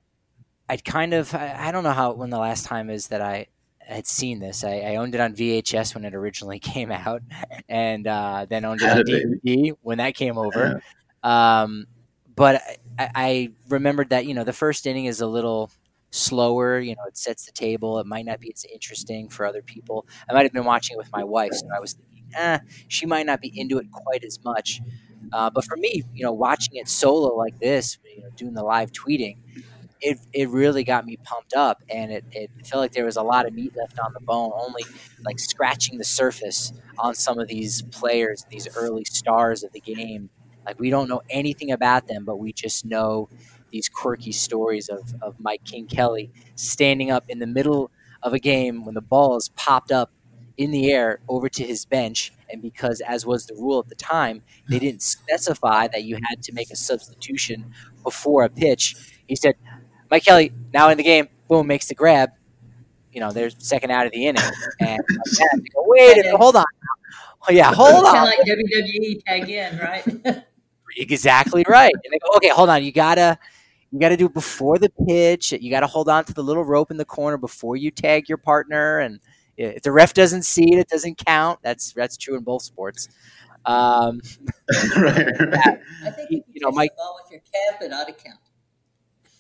I'd 0.69 0.85
kind 0.85 1.15
of 1.15 1.35
I, 1.35 1.57
I 1.59 1.73
don't 1.73 1.85
know 1.85 1.93
how 1.93 2.13
when 2.13 2.31
the 2.31 2.39
last 2.39 2.65
time 2.65 2.91
is 2.91 3.09
that 3.09 3.21
I 3.21 3.47
had 3.81 4.07
seen 4.07 4.39
this. 4.39 4.65
I, 4.65 4.79
I 4.79 4.97
owned 4.97 5.15
it 5.15 5.21
on 5.21 5.35
VHS 5.35 5.95
when 5.95 6.05
it 6.05 6.15
originally 6.15 6.59
came 6.61 6.91
out, 6.91 7.23
and 7.69 8.07
uh, 8.07 8.47
then 8.49 8.65
owned 8.65 8.81
it 8.83 8.89
on 8.89 9.05
DVD 9.05 9.77
when 9.83 9.99
that 9.99 10.15
came 10.15 10.39
over. 10.39 10.83
Um, 11.23 11.87
but 12.35 12.63
I, 12.99 13.11
I 13.15 13.53
remembered 13.69 14.11
that 14.11 14.27
you 14.27 14.35
know 14.35 14.45
the 14.45 14.53
first 14.53 14.87
inning 14.87 15.07
is 15.07 15.21
a 15.21 15.27
little 15.27 15.71
slower. 16.11 16.79
You 16.79 16.95
know, 16.97 17.05
it 17.07 17.17
sets 17.17 17.47
the 17.47 17.53
table. 17.53 17.99
It 17.99 18.07
might 18.07 18.25
not 18.25 18.41
be 18.41 18.53
as 18.53 18.65
interesting 18.73 19.29
for 19.29 19.47
other 19.47 19.63
people. 19.63 20.07
I 20.29 20.33
might 20.33 20.43
have 20.43 20.53
been 20.53 20.65
watching 20.65 20.95
it 20.95 20.99
with 20.99 21.13
my 21.13 21.25
wife, 21.25 21.53
so 21.53 21.67
I 21.75 21.81
was 21.81 21.95
thinking, 21.95 22.25
eh, 22.35 22.59
she 22.89 23.07
might 23.07 23.27
not 23.27 23.41
be 23.41 23.53
into 23.55 23.79
it 23.79 23.91
quite 23.93 24.25
as 24.25 24.43
much. 24.45 24.81
Uh, 25.33 25.51
but 25.51 25.65
for 25.65 25.77
me, 25.77 26.03
you 26.15 26.25
know, 26.25 26.33
watching 26.33 26.77
it 26.77 26.89
solo 26.89 27.35
like 27.37 27.59
this, 27.61 27.99
you 28.17 28.23
know, 28.23 28.29
doing 28.37 28.55
the 28.55 28.63
live 28.63 28.93
tweeting, 28.93 29.37
it, 30.01 30.19
it 30.33 30.49
really 30.49 30.83
got 30.85 31.05
me 31.07 31.17
pumped 31.25 31.55
up, 31.55 31.83
and 31.91 32.11
it, 32.11 32.25
it 32.33 32.51
felt 32.67 32.81
like 32.81 32.93
there 32.93 33.05
was 33.05 33.17
a 33.17 33.23
lot 33.23 33.47
of 33.47 33.53
meat 33.55 33.75
left 33.77 33.99
on 33.99 34.13
the 34.15 34.21
bone, 34.21 34.51
only 34.55 34.83
like 35.25 35.39
scratching 35.39 35.99
the 35.99 36.05
surface 36.05 36.73
on 36.99 37.15
some 37.15 37.39
of 37.39 37.49
these 37.49 37.83
players, 37.83 38.47
these 38.51 38.69
early 38.77 39.05
stars 39.05 39.63
of 39.63 39.73
the 39.73 39.81
game. 39.81 40.31
Like 40.65 40.79
we 40.81 40.91
don't 40.91 41.09
know 41.09 41.23
anything 41.31 41.71
about 41.73 42.07
them, 42.09 42.25
but 42.25 42.37
we 42.39 42.53
just 42.53 42.85
know 42.85 43.29
these 43.71 43.89
quirky 43.89 44.33
stories 44.33 44.89
of, 44.89 45.15
of 45.23 45.39
Mike 45.39 45.65
King 45.65 45.87
Kelly 45.87 46.31
standing 46.57 47.11
up 47.11 47.25
in 47.29 47.39
the 47.39 47.47
middle 47.47 47.91
of 48.23 48.33
a 48.33 48.39
game 48.39 48.85
when 48.85 48.95
the 48.95 49.01
ball 49.01 49.37
is 49.37 49.49
popped 49.51 49.93
up 49.93 50.11
in 50.57 50.71
the 50.71 50.91
air 50.93 51.21
over 51.29 51.49
to 51.49 51.65
his 51.65 51.85
bench. 51.85 52.33
And 52.53 52.61
because, 52.63 53.01
as 53.01 53.27
was 53.27 53.47
the 53.47 53.55
rule 53.55 53.79
at 53.81 53.89
the 53.89 53.95
time, 53.95 54.43
they 54.69 54.79
didn't 54.79 55.03
specify 55.03 55.89
that 55.89 56.05
you 56.05 56.19
had 56.29 56.43
to 56.43 56.53
make 56.53 56.71
a 56.71 56.77
substitution 56.77 57.73
before 58.03 58.45
a 58.45 58.49
pitch, 58.49 58.97
he 59.27 59.37
said, 59.37 59.55
Mike 60.11 60.25
Kelly, 60.25 60.53
now 60.73 60.89
in 60.89 60.97
the 60.97 61.05
game, 61.05 61.29
boom, 61.49 61.67
makes 61.67 61.89
the 61.89 61.95
grab. 61.95 62.31
You 63.13 63.21
know, 63.21 63.33
they're 63.33 63.51
second 63.51 63.91
out 63.91 64.07
of 64.07 64.13
the 64.13 64.27
inning. 64.27 64.43
And 64.81 65.01
like 65.09 65.73
go, 65.75 65.85
wait, 65.87 66.13
a 66.13 66.23
minute, 66.23 66.37
hold 66.37 66.57
on. 66.57 66.65
Oh, 67.49 67.53
yeah, 67.53 67.73
hold 67.73 68.05
on. 68.05 68.25
like 68.25 68.39
WWE 68.41 69.25
tag 69.25 69.49
in, 69.49 69.79
right? 69.79 70.45
Exactly 70.97 71.65
right. 71.69 71.93
And 71.93 72.13
they 72.13 72.19
go, 72.19 72.35
okay, 72.35 72.49
hold 72.49 72.69
on. 72.69 72.83
You 72.83 72.91
gotta, 72.91 73.39
you 73.93 74.01
gotta 74.01 74.17
do 74.17 74.27
it 74.27 74.35
before 74.35 74.77
the 74.77 74.91
pitch. 75.07 75.53
You 75.53 75.71
gotta 75.71 75.87
hold 75.87 76.09
on 76.09 76.25
to 76.25 76.35
the 76.35 76.43
little 76.43 76.65
rope 76.65 76.91
in 76.91 76.97
the 76.97 77.05
corner 77.05 77.37
before 77.37 77.77
you 77.77 77.93
tag 77.93 78.29
your 78.29 78.39
partner. 78.39 78.99
And 78.99 79.21
if 79.69 79.83
the 79.83 79.93
ref 79.93 80.15
doesn't 80.15 80.43
see 80.45 80.73
it, 80.73 80.79
it 80.79 80.89
doesn't 80.89 81.19
count. 81.25 81.61
That's 81.63 81.93
that's 81.93 82.17
true 82.17 82.37
in 82.37 82.43
both 82.45 82.63
sports. 82.63 83.09
Um, 83.67 84.21
right, 84.97 85.27
right. 85.39 85.79
I 86.05 86.11
think 86.11 86.31
You- 86.31 86.39
you, 86.39 86.45
you 86.55 86.61
know, 86.63 86.71
Mike- 86.71 86.97
ball 86.97 87.21
with 87.23 87.31
your 87.31 87.41
cap, 87.41 87.83
it 87.83 87.93
ought 87.93 88.07
to 88.07 88.13
count. 88.13 88.39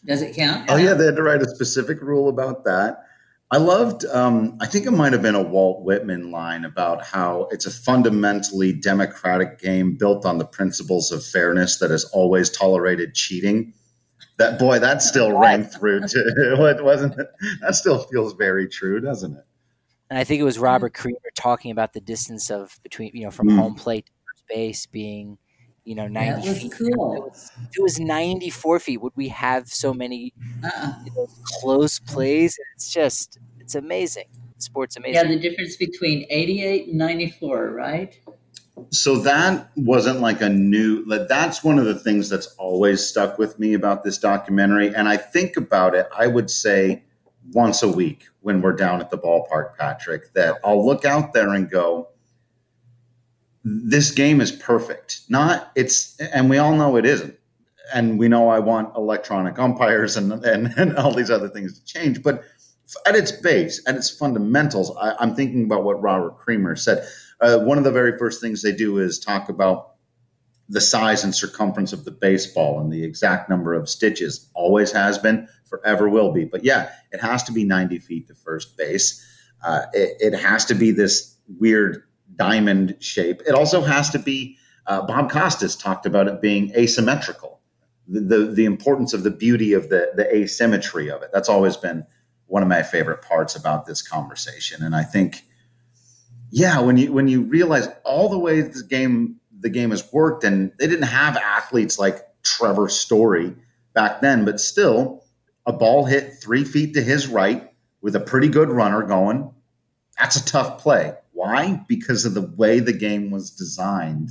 Does 0.04 0.22
it 0.22 0.35
count? 0.35 0.70
Oh 0.70 0.76
yeah, 0.76 0.94
they 0.94 1.06
had 1.06 1.16
to 1.16 1.22
write 1.22 1.42
a 1.42 1.48
specific 1.48 2.00
rule 2.00 2.28
about 2.28 2.64
that. 2.64 3.04
I 3.52 3.56
loved. 3.59 4.04
Um, 4.06 4.56
I 4.61 4.66
think 4.66 4.87
it 4.87 4.92
might 4.92 5.12
have 5.12 5.22
been 5.22 5.35
a 5.35 5.42
Walt 5.42 5.83
Whitman 5.85 6.30
line 6.30 6.64
about 6.64 7.04
how 7.04 7.48
it's 7.50 7.66
a 7.66 7.70
fundamentally 7.70 8.72
democratic 8.72 9.59
game 9.59 9.96
built 9.96 10.24
on 10.24 10.38
the 10.38 10.44
principles 10.46 11.11
of 11.11 11.24
fairness 11.24 11.78
that 11.78 11.90
has 11.90 12.04
always 12.12 12.48
tolerated 12.48 13.14
cheating. 13.14 13.72
That 14.38 14.59
boy, 14.59 14.78
that 14.78 15.02
still 15.02 15.37
rang 15.38 15.64
through 15.64 16.06
too. 16.06 16.54
What 16.59 16.83
wasn't 16.85 17.18
it? 17.18 17.26
That 17.61 17.74
still 17.74 17.98
feels 18.04 18.35
very 18.35 18.68
true, 18.68 19.00
doesn't 19.00 19.37
it? 19.37 19.44
And 20.11 20.18
I 20.18 20.25
think 20.25 20.40
it 20.40 20.44
was 20.44 20.59
Robert 20.59 20.92
Creamer 20.94 21.18
talking 21.37 21.70
about 21.70 21.92
the 21.92 22.01
distance 22.01 22.51
of 22.51 22.79
between, 22.83 23.12
you 23.14 23.25
know, 23.25 23.31
from 23.31 23.49
Mm. 23.49 23.57
home 23.59 23.75
plate 23.75 24.07
to 24.07 24.12
first 24.27 24.44
base 24.49 24.87
being, 24.87 25.38
you 25.85 25.94
know, 25.94 26.05
That 26.05 26.11
ninety 26.12 26.49
was 26.49 26.59
feet. 26.62 26.73
cool. 26.73 27.14
It 27.16 27.23
was, 27.23 27.51
if 27.70 27.79
it 27.79 27.83
was 27.83 27.99
ninety 28.01 28.51
four 28.51 28.79
feet, 28.81 29.01
would 29.01 29.12
we 29.16 29.29
have 29.29 29.68
so 29.68 29.94
many 29.94 30.33
Uh-uh. 30.64 30.92
you 31.05 31.12
know, 31.14 31.27
close 31.61 31.99
plays? 32.01 32.59
It's 32.75 32.92
just, 32.92 33.38
it's 33.61 33.75
amazing. 33.75 34.25
Sport's 34.59 34.96
amazing. 34.96 35.14
Yeah, 35.14 35.25
the 35.29 35.38
difference 35.38 35.77
between 35.77 36.27
88 36.29 36.88
and 36.88 36.99
94, 36.99 37.70
right? 37.70 38.18
So 38.90 39.16
that 39.20 39.70
wasn't 39.77 40.20
like 40.20 40.40
a 40.42 40.49
new. 40.49 41.03
Like 41.07 41.29
that's 41.29 41.62
one 41.64 41.79
of 41.79 41.85
the 41.87 41.99
things 41.99 42.29
that's 42.29 42.46
always 42.59 43.05
stuck 43.07 43.38
with 43.38 43.59
me 43.59 43.75
about 43.75 44.05
this 44.05 44.18
documentary, 44.18 44.94
and 44.94 45.09
I 45.09 45.16
think 45.18 45.57
about 45.57 45.94
it. 45.94 46.09
I 46.16 46.27
would 46.27 46.51
say 46.51 47.05
once 47.53 47.83
a 47.83 47.88
week 47.88 48.26
when 48.40 48.61
we're 48.62 48.72
down 48.72 49.00
at 49.00 49.11
the 49.11 49.18
ballpark, 49.18 49.76
Patrick, 49.76 50.33
that 50.35 50.59
I'll 50.64 50.85
look 50.85 51.05
out 51.05 51.33
there 51.33 51.50
and 51.50 51.70
go, 51.70 52.09
"This 53.64 54.11
game 54.11 54.40
is 54.40 54.53
perfect." 54.53 55.22
Not 55.29 55.72
it's, 55.74 56.18
and 56.20 56.48
we 56.50 56.59
all 56.59 56.74
know 56.76 56.96
it 56.96 57.07
isn't, 57.07 57.38
and 57.92 58.18
we 58.18 58.29
know 58.29 58.48
I 58.48 58.59
want 58.59 58.96
electronic 58.96 59.59
umpires 59.59 60.16
and 60.16 60.33
and, 60.44 60.72
and 60.76 60.96
all 60.96 61.12
these 61.12 61.31
other 61.31 61.48
things 61.48 61.79
to 61.79 61.85
change, 61.85 62.22
but 62.22 62.44
at 63.07 63.14
its 63.14 63.33
base, 63.33 63.83
at 63.87 63.96
its 63.96 64.11
fundamentals, 64.11 64.94
I, 64.96 65.14
am 65.22 65.35
thinking 65.35 65.64
about 65.64 65.85
what 65.85 66.00
Robert 66.03 66.38
Creamer 66.38 66.76
said. 66.76 67.07
Uh, 67.40 67.59
one 67.59 67.79
of 67.79 67.85
the 67.85 67.92
very 67.92 68.18
first 68.18 68.40
things 68.40 68.62
they 68.62 68.72
do 68.72 68.98
is 68.98 69.18
talk 69.18 69.48
about 69.48 69.89
the 70.70 70.80
size 70.80 71.24
and 71.24 71.35
circumference 71.35 71.92
of 71.92 72.04
the 72.04 72.12
baseball 72.12 72.80
and 72.80 72.92
the 72.92 73.02
exact 73.02 73.50
number 73.50 73.74
of 73.74 73.88
stitches. 73.88 74.48
Always 74.54 74.92
has 74.92 75.18
been, 75.18 75.48
forever 75.66 76.09
will 76.09 76.33
be. 76.33 76.44
But 76.44 76.64
yeah, 76.64 76.90
it 77.11 77.20
has 77.20 77.42
to 77.44 77.52
be 77.52 77.64
90 77.64 77.98
feet 77.98 78.28
to 78.28 78.35
first 78.35 78.76
base. 78.76 79.26
Uh, 79.64 79.83
it, 79.92 80.16
it, 80.33 80.38
has 80.38 80.64
to 80.66 80.74
be 80.74 80.92
this 80.92 81.37
weird 81.59 82.04
diamond 82.37 82.96
shape. 83.00 83.42
It 83.46 83.54
also 83.54 83.83
has 83.83 84.11
to 84.11 84.18
be. 84.18 84.56
Uh, 84.87 85.02
Bob 85.02 85.30
Costas 85.30 85.76
talked 85.76 86.06
about 86.06 86.28
it 86.28 86.40
being 86.40 86.72
asymmetrical. 86.74 87.61
The, 88.09 88.20
the, 88.20 88.38
the 88.46 88.64
importance 88.64 89.12
of 89.12 89.24
the 89.24 89.30
beauty 89.30 89.72
of 89.72 89.88
the 89.88 90.12
the 90.16 90.35
asymmetry 90.35 91.11
of 91.11 91.22
it. 91.22 91.30
That's 91.33 91.48
always 91.48 91.76
been 91.76 92.06
one 92.46 92.62
of 92.62 92.68
my 92.68 92.83
favorite 92.83 93.22
parts 93.22 93.54
about 93.54 93.87
this 93.87 94.02
conversation. 94.02 94.83
And 94.83 94.96
I 94.96 95.02
think, 95.02 95.44
yeah, 96.50 96.80
when 96.80 96.96
you 96.96 97.12
when 97.12 97.28
you 97.28 97.42
realize 97.42 97.88
all 98.04 98.28
the 98.28 98.38
ways 98.38 98.80
the 98.80 98.87
game 98.87 99.39
the 99.61 99.70
game 99.70 99.90
has 99.90 100.12
worked, 100.12 100.44
and 100.44 100.73
they 100.79 100.87
didn't 100.87 101.05
have 101.05 101.37
athletes 101.37 101.99
like 101.99 102.18
Trevor 102.42 102.88
Story 102.88 103.55
back 103.94 104.20
then, 104.20 104.44
but 104.44 104.61
still, 104.61 105.25
a 105.66 105.73
ball 105.73 106.05
hit 106.05 106.35
three 106.42 106.64
feet 106.64 106.94
to 106.94 107.03
his 107.03 107.29
right 107.29 107.70
with 108.01 108.16
a 108.16 108.20
pretty 108.20 108.49
good 108.49 108.70
runner 108.70 109.03
going. 109.03 109.53
That's 110.18 110.37
a 110.37 110.44
tough 110.44 110.83
play. 110.83 111.14
Why? 111.33 111.83
Because 111.88 112.25
of 112.25 112.35
the 112.35 112.42
way 112.42 112.81
the 112.81 112.92
game 112.92 113.31
was 113.31 113.51
designed 113.51 114.31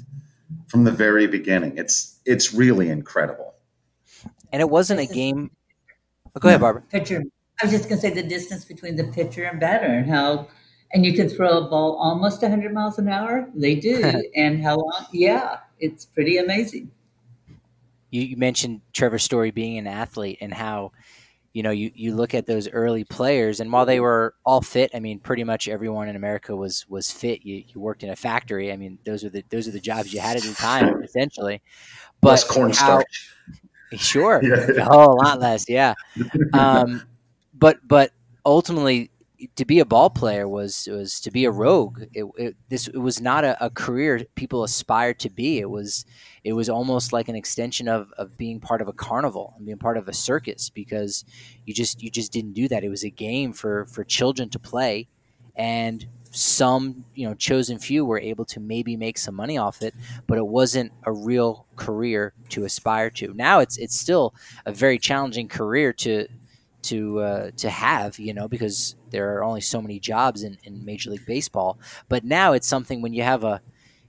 from 0.67 0.83
the 0.83 0.91
very 0.91 1.27
beginning. 1.27 1.77
It's 1.77 2.19
it's 2.25 2.53
really 2.53 2.89
incredible. 2.89 3.55
And 4.51 4.61
it 4.61 4.69
wasn't 4.69 4.99
a 4.99 5.05
game. 5.05 5.51
Oh, 6.35 6.39
go 6.39 6.49
ahead, 6.49 6.59
hmm. 6.59 6.63
Barbara. 6.63 6.83
Pitcher. 6.89 7.23
I 7.61 7.65
was 7.65 7.71
just 7.71 7.89
going 7.89 7.99
to 7.99 8.07
say 8.07 8.13
the 8.13 8.23
distance 8.23 8.63
between 8.63 8.95
the 8.95 9.05
pitcher 9.05 9.43
and 9.43 9.59
batter 9.59 9.85
and 9.85 10.09
how, 10.09 10.47
and 10.93 11.05
you 11.05 11.13
can 11.13 11.29
throw 11.29 11.59
a 11.59 11.69
ball 11.69 11.95
almost 11.95 12.41
100 12.41 12.73
miles 12.73 12.97
an 12.99 13.07
hour. 13.09 13.49
They 13.53 13.75
do. 13.75 14.21
and 14.35 14.61
how 14.63 14.77
long? 14.77 15.05
Yeah, 15.11 15.57
it's 15.79 16.05
pretty 16.05 16.37
amazing. 16.37 16.91
You, 18.11 18.21
you 18.21 18.37
mentioned 18.37 18.81
Trevor 18.93 19.19
Story 19.19 19.51
being 19.51 19.77
an 19.77 19.87
athlete 19.87 20.39
and 20.41 20.53
how 20.53 20.91
you 21.53 21.63
know, 21.63 21.71
you, 21.71 21.91
you 21.95 22.15
look 22.15 22.33
at 22.33 22.45
those 22.45 22.69
early 22.69 23.03
players, 23.03 23.59
and 23.59 23.71
while 23.71 23.85
they 23.85 23.99
were 23.99 24.35
all 24.45 24.61
fit, 24.61 24.91
I 24.93 24.99
mean, 24.99 25.19
pretty 25.19 25.43
much 25.43 25.67
everyone 25.67 26.07
in 26.07 26.15
America 26.15 26.55
was 26.55 26.87
was 26.87 27.11
fit. 27.11 27.43
You, 27.43 27.63
you 27.67 27.81
worked 27.81 28.03
in 28.03 28.11
a 28.11 28.15
factory. 28.15 28.71
I 28.71 28.77
mean, 28.77 28.99
those 29.03 29.23
are 29.23 29.29
the 29.29 29.43
those 29.49 29.67
are 29.67 29.71
the 29.71 29.79
jobs 29.79 30.13
you 30.13 30.19
had 30.19 30.37
at 30.37 30.43
the 30.43 30.53
time, 30.53 31.01
essentially. 31.03 31.61
But 32.21 32.29
less 32.29 32.43
cornstarch. 32.43 33.33
Sure, 33.93 34.39
yeah. 34.43 34.83
a 34.83 34.85
whole 34.85 35.17
lot 35.17 35.39
less. 35.39 35.67
Yeah, 35.67 35.95
um, 36.53 37.01
but 37.55 37.79
but 37.87 38.11
ultimately, 38.45 39.09
to 39.55 39.65
be 39.65 39.79
a 39.79 39.85
ball 39.85 40.09
player 40.09 40.47
was 40.47 40.87
was 40.91 41.19
to 41.21 41.31
be 41.31 41.45
a 41.45 41.51
rogue. 41.51 42.01
It, 42.13 42.25
it 42.37 42.57
this 42.69 42.87
it 42.87 42.97
was 42.97 43.21
not 43.21 43.43
a, 43.43 43.65
a, 43.65 43.69
career 43.69 44.21
people 44.35 44.63
aspired 44.63 45.19
to 45.19 45.29
be. 45.29 45.59
It 45.59 45.69
was 45.69 46.05
it 46.43 46.53
was 46.53 46.69
almost 46.69 47.13
like 47.13 47.29
an 47.29 47.35
extension 47.35 47.87
of, 47.87 48.11
of 48.17 48.37
being 48.37 48.59
part 48.59 48.81
of 48.81 48.87
a 48.87 48.93
carnival 48.93 49.53
and 49.57 49.65
being 49.65 49.77
part 49.77 49.97
of 49.97 50.07
a 50.07 50.13
circus 50.13 50.69
because 50.69 51.23
you 51.65 51.73
just 51.73 52.01
you 52.01 52.09
just 52.09 52.31
didn't 52.31 52.53
do 52.53 52.67
that. 52.67 52.83
It 52.83 52.89
was 52.89 53.03
a 53.03 53.09
game 53.09 53.53
for 53.53 53.85
for 53.85 54.03
children 54.03 54.49
to 54.49 54.59
play, 54.59 55.07
and 55.55 56.05
some 56.31 57.05
you 57.15 57.27
know 57.27 57.33
chosen 57.33 57.79
few 57.79 58.05
were 58.05 58.19
able 58.19 58.45
to 58.45 58.59
maybe 58.59 58.97
make 58.97 59.17
some 59.17 59.35
money 59.35 59.57
off 59.57 59.81
it, 59.81 59.95
but 60.27 60.37
it 60.37 60.45
wasn't 60.45 60.91
a 61.03 61.11
real 61.11 61.65
career 61.75 62.33
to 62.49 62.65
aspire 62.65 63.09
to. 63.11 63.33
Now 63.33 63.59
it's 63.59 63.77
it's 63.77 63.97
still 63.97 64.33
a 64.65 64.71
very 64.71 64.99
challenging 64.99 65.47
career 65.47 65.93
to 65.93 66.27
to 66.83 67.19
uh, 67.19 67.51
to 67.57 67.69
have, 67.69 68.19
you 68.19 68.33
know, 68.33 68.47
because 68.47 68.95
there 69.09 69.35
are 69.35 69.43
only 69.43 69.61
so 69.61 69.81
many 69.81 69.99
jobs 69.99 70.43
in, 70.43 70.57
in 70.63 70.85
Major 70.85 71.11
League 71.11 71.25
Baseball. 71.25 71.77
But 72.07 72.23
now 72.23 72.53
it's 72.53 72.67
something 72.67 73.01
when 73.01 73.13
you 73.13 73.23
have 73.23 73.43
a, 73.43 73.61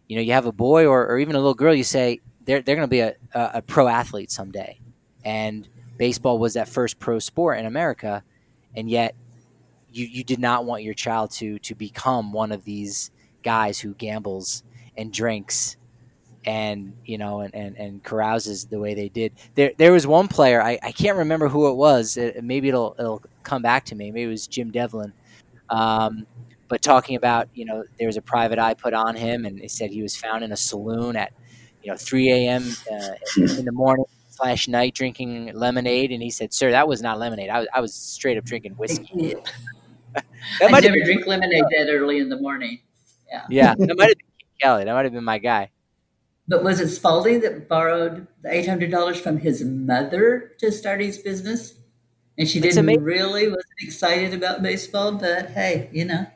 you 0.09 0.17
know, 0.17 0.23
you 0.23 0.33
have 0.33 0.47
a 0.47 0.53
boy 0.53 0.87
or, 0.87 1.07
or 1.07 1.19
even 1.19 1.35
a 1.35 1.39
little 1.39 1.55
girl, 1.55 1.75
you 1.75 1.85
say 1.85 2.21
they're 2.45 2.63
they're 2.63 2.77
going 2.77 2.89
to 2.89 2.91
be 2.91 3.01
a, 3.01 3.15
a, 3.35 3.51
a 3.55 3.63
pro 3.63 3.89
athlete 3.89 4.31
someday, 4.31 4.81
and 5.25 5.69
baseball 5.99 6.39
was 6.39 6.55
that 6.55 6.69
first 6.69 6.99
pro 6.99 7.19
sport 7.19 7.59
in 7.59 7.67
America, 7.67 8.23
and 8.75 8.89
yet 8.89 9.15
you 9.93 10.07
you 10.07 10.25
did 10.25 10.39
not 10.39 10.65
want 10.65 10.83
your 10.83 10.95
child 10.95 11.31
to 11.33 11.59
to 11.61 11.75
become 11.75 12.33
one 12.33 12.53
of 12.53 12.65
these 12.65 13.11
guys 13.43 13.81
who 13.81 13.95
gambles 13.95 14.63
and 14.97 15.13
drinks 15.13 15.77
and 16.45 16.95
you 17.05 17.19
know 17.19 17.41
and, 17.41 17.55
and, 17.55 17.77
and 17.77 18.03
carouses 18.03 18.69
the 18.69 18.79
way 18.79 18.95
they 18.95 19.09
did. 19.09 19.33
There 19.55 19.73
there 19.77 19.93
was 19.93 20.07
one 20.07 20.29
player 20.29 20.63
I, 20.63 20.79
I 20.83 20.93
can't 20.93 21.19
remember 21.19 21.49
who 21.49 21.69
it 21.69 21.75
was. 21.75 22.17
It, 22.17 22.43
maybe 22.43 22.69
it'll 22.69 22.95
it'll 22.99 23.23
come 23.43 23.63
back 23.63 23.85
to 23.87 23.95
me. 23.95 24.11
Maybe 24.11 24.25
it 24.25 24.29
was 24.29 24.47
Jim 24.47 24.71
Devlin. 24.71 25.13
Um, 25.69 26.27
but 26.69 26.83
talking 26.83 27.17
about 27.17 27.49
you 27.53 27.65
know 27.65 27.85
there 27.99 28.07
was 28.07 28.17
a 28.17 28.23
private 28.23 28.59
eye 28.59 28.75
put 28.75 28.95
on 28.95 29.17
him, 29.17 29.45
and 29.45 29.61
they 29.61 29.69
said 29.69 29.91
he 29.91 30.03
was 30.03 30.17
found 30.17 30.45
in 30.45 30.53
a 30.53 30.57
saloon 30.57 31.17
at 31.17 31.33
you 31.83 31.91
know 31.91 31.97
3 31.97 32.31
a.m. 32.31 32.65
Uh, 32.91 33.09
in 33.37 33.65
the 33.65 33.73
morning 33.73 34.05
slash 34.31 34.69
night 34.69 34.95
drinking 34.95 35.53
lemonade, 35.55 36.13
and 36.13 36.23
he 36.23 36.31
said, 36.31 36.55
"Sir, 36.55 36.71
that 36.71 36.89
was 36.89 37.03
not 37.03 37.19
lemonade. 37.19 37.51
I 37.51 37.59
was 37.61 37.69
I 37.75 37.81
was 37.81 37.95
straight 37.95 38.39
up 38.39 38.45
drinking 38.45 38.73
whiskey." 38.73 39.35
I 40.63 40.69
never 40.69 40.95
been, 40.95 41.05
drink 41.05 41.27
lemonade 41.27 41.65
that 41.71 41.89
early 41.91 42.19
in 42.19 42.29
the 42.29 42.41
morning. 42.41 42.81
Yeah, 43.29 43.47
yeah, 43.51 43.75
that 43.75 43.97
might 43.97 44.09
have 44.09 44.19
been 44.19 44.27
Kelly. 44.61 44.85
That 44.85 44.95
might 44.95 45.05
have 45.05 45.13
been 45.13 45.25
my 45.25 45.39
guy. 45.39 45.71
But 46.51 46.65
was 46.65 46.81
it 46.81 46.89
Spalding 46.89 47.41
that 47.43 47.69
borrowed 47.69 48.27
the 48.43 48.53
eight 48.53 48.69
hundred 48.69 48.91
dollars 48.91 49.21
from 49.21 49.39
his 49.39 49.63
mother 49.63 50.51
to 50.59 50.73
start 50.73 51.01
his 51.01 51.17
business? 51.17 51.75
And 52.37 52.49
she 52.49 52.59
didn't 52.59 53.05
really 53.05 53.47
wasn't 53.47 53.81
excited 53.81 54.35
about 54.35 54.61
baseball, 54.61 55.13
but 55.13 55.51
hey, 55.51 55.89
you 55.93 56.05
know. 56.07 56.27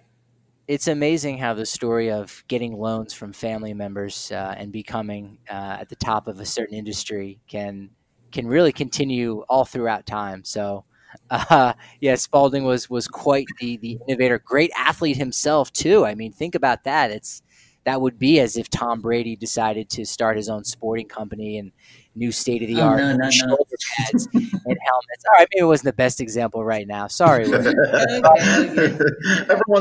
It's 0.69 0.87
amazing 0.87 1.39
how 1.39 1.55
the 1.55 1.67
story 1.67 2.13
of 2.13 2.45
getting 2.47 2.79
loans 2.79 3.13
from 3.13 3.33
family 3.33 3.75
members 3.75 4.31
uh, 4.31 4.55
and 4.57 4.71
becoming 4.71 5.37
uh, 5.51 5.79
at 5.81 5.89
the 5.89 5.97
top 5.97 6.29
of 6.29 6.39
a 6.39 6.47
certain 6.47 6.77
industry 6.77 7.41
can 7.49 7.91
can 8.31 8.47
really 8.47 8.73
continue 8.73 9.41
all 9.49 9.65
throughout 9.65 10.07
time. 10.07 10.45
So, 10.45 10.85
uh, 11.31 11.73
yeah, 12.01 12.15
Spalding 12.15 12.63
was 12.63 12.89
was 12.89 13.09
quite 13.09 13.47
the 13.59 13.79
the 13.79 13.99
innovator, 14.07 14.39
great 14.39 14.71
athlete 14.79 15.17
himself 15.17 15.73
too. 15.73 16.07
I 16.07 16.15
mean, 16.15 16.33
think 16.33 16.55
about 16.55 16.85
that. 16.85 17.11
It's 17.11 17.43
that 17.85 18.01
would 18.01 18.19
be 18.19 18.41
as 18.41 18.57
if 18.57 18.69
Tom 18.71 19.01
Brady 19.01 19.37
decided 19.37 19.91
to 19.91 20.05
start 20.07 20.37
his 20.37 20.49
own 20.49 20.65
sporting 20.65 21.07
company 21.07 21.59
and 21.59 21.71
new 22.17 22.33
state 22.33 22.63
of 22.63 22.69
the 22.69 22.81
art 22.81 23.01
oh, 23.01 23.13
no, 23.13 23.17
no, 23.17 23.31
shoulder 23.31 23.57
no. 23.59 23.77
pads 23.97 24.29
and 24.33 24.43
helmets. 24.43 25.25
All 25.27 25.35
right, 25.35 25.49
maybe 25.53 25.63
it 25.63 25.67
wasn't 25.67 25.87
the 25.87 25.93
best 25.95 26.21
example 26.21 26.65
right 26.65 26.87
now. 26.87 27.07
Sorry. 27.09 27.45
Everyone's 27.53 27.89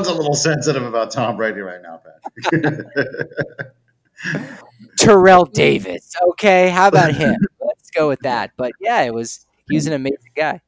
a 0.08 0.14
little 0.14 0.34
sensitive 0.34 0.82
about 0.84 1.10
Tom 1.10 1.36
Brady 1.36 1.60
right 1.60 1.80
now, 1.82 2.00
Pat. 2.04 3.74
Terrell 4.98 5.44
Davis. 5.44 6.12
Okay, 6.30 6.68
how 6.70 6.88
about 6.88 7.14
him? 7.14 7.36
Let's 7.60 7.90
go 7.90 8.08
with 8.08 8.20
that. 8.20 8.52
But 8.56 8.72
yeah, 8.80 9.02
it 9.02 9.12
was 9.14 9.46
he 9.68 9.76
was 9.76 9.86
an 9.86 9.92
amazing 9.94 10.32
guy. 10.36 10.60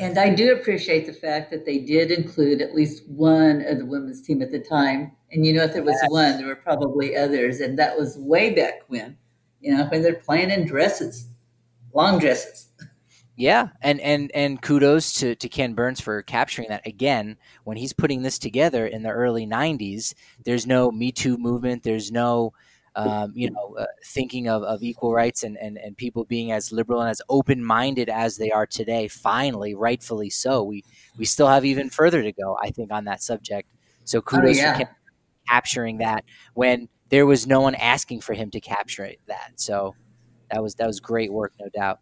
And 0.00 0.18
I 0.18 0.34
do 0.34 0.52
appreciate 0.52 1.06
the 1.06 1.12
fact 1.12 1.50
that 1.50 1.66
they 1.66 1.78
did 1.78 2.10
include 2.10 2.62
at 2.62 2.74
least 2.74 3.06
one 3.08 3.62
of 3.66 3.78
the 3.78 3.84
women's 3.84 4.22
team 4.22 4.40
at 4.40 4.50
the 4.50 4.58
time. 4.58 5.12
And 5.30 5.44
you 5.44 5.52
know, 5.52 5.64
if 5.64 5.74
there 5.74 5.82
was 5.82 5.98
yes. 6.02 6.10
one, 6.10 6.38
there 6.38 6.46
were 6.46 6.56
probably 6.56 7.16
others. 7.16 7.60
And 7.60 7.78
that 7.78 7.98
was 7.98 8.16
way 8.16 8.54
back 8.54 8.80
when, 8.88 9.16
you 9.60 9.76
know, 9.76 9.84
when 9.86 10.02
they're 10.02 10.14
playing 10.14 10.50
in 10.50 10.66
dresses, 10.66 11.28
long 11.92 12.18
dresses. 12.18 12.68
Yeah, 13.36 13.68
and 13.80 14.00
and 14.00 14.30
and 14.34 14.60
kudos 14.60 15.14
to 15.14 15.34
to 15.34 15.48
Ken 15.48 15.72
Burns 15.72 15.98
for 15.98 16.20
capturing 16.22 16.68
that 16.68 16.86
again 16.86 17.38
when 17.64 17.78
he's 17.78 17.94
putting 17.94 18.20
this 18.20 18.38
together 18.38 18.86
in 18.86 19.02
the 19.02 19.08
early 19.08 19.46
'90s. 19.46 20.12
There's 20.44 20.66
no 20.66 20.90
Me 20.90 21.10
Too 21.10 21.38
movement. 21.38 21.82
There's 21.82 22.12
no 22.12 22.52
um, 23.00 23.32
you 23.34 23.50
know, 23.50 23.76
uh, 23.78 23.86
thinking 24.04 24.48
of, 24.48 24.62
of 24.62 24.82
equal 24.82 25.12
rights 25.12 25.42
and, 25.42 25.56
and, 25.56 25.78
and 25.78 25.96
people 25.96 26.24
being 26.24 26.52
as 26.52 26.72
liberal 26.72 27.00
and 27.00 27.10
as 27.10 27.22
open 27.28 27.64
minded 27.64 28.08
as 28.08 28.36
they 28.36 28.50
are 28.50 28.66
today, 28.66 29.08
finally, 29.08 29.74
rightfully 29.74 30.30
so. 30.30 30.62
We 30.62 30.84
we 31.18 31.24
still 31.24 31.48
have 31.48 31.64
even 31.64 31.90
further 31.90 32.22
to 32.22 32.32
go, 32.32 32.56
I 32.62 32.70
think, 32.70 32.92
on 32.92 33.04
that 33.04 33.22
subject. 33.22 33.70
So 34.04 34.18
oh, 34.18 34.22
kudos 34.22 34.58
oh, 34.58 34.60
yeah. 34.60 34.78
for 34.78 34.96
capturing 35.48 35.98
that 35.98 36.24
when 36.54 36.88
there 37.08 37.26
was 37.26 37.46
no 37.46 37.60
one 37.60 37.74
asking 37.74 38.20
for 38.20 38.34
him 38.34 38.50
to 38.50 38.60
capture 38.60 39.10
that. 39.26 39.52
So 39.56 39.94
that 40.50 40.62
was 40.62 40.74
that 40.76 40.86
was 40.86 41.00
great 41.00 41.32
work, 41.32 41.52
no 41.60 41.68
doubt. 41.68 42.00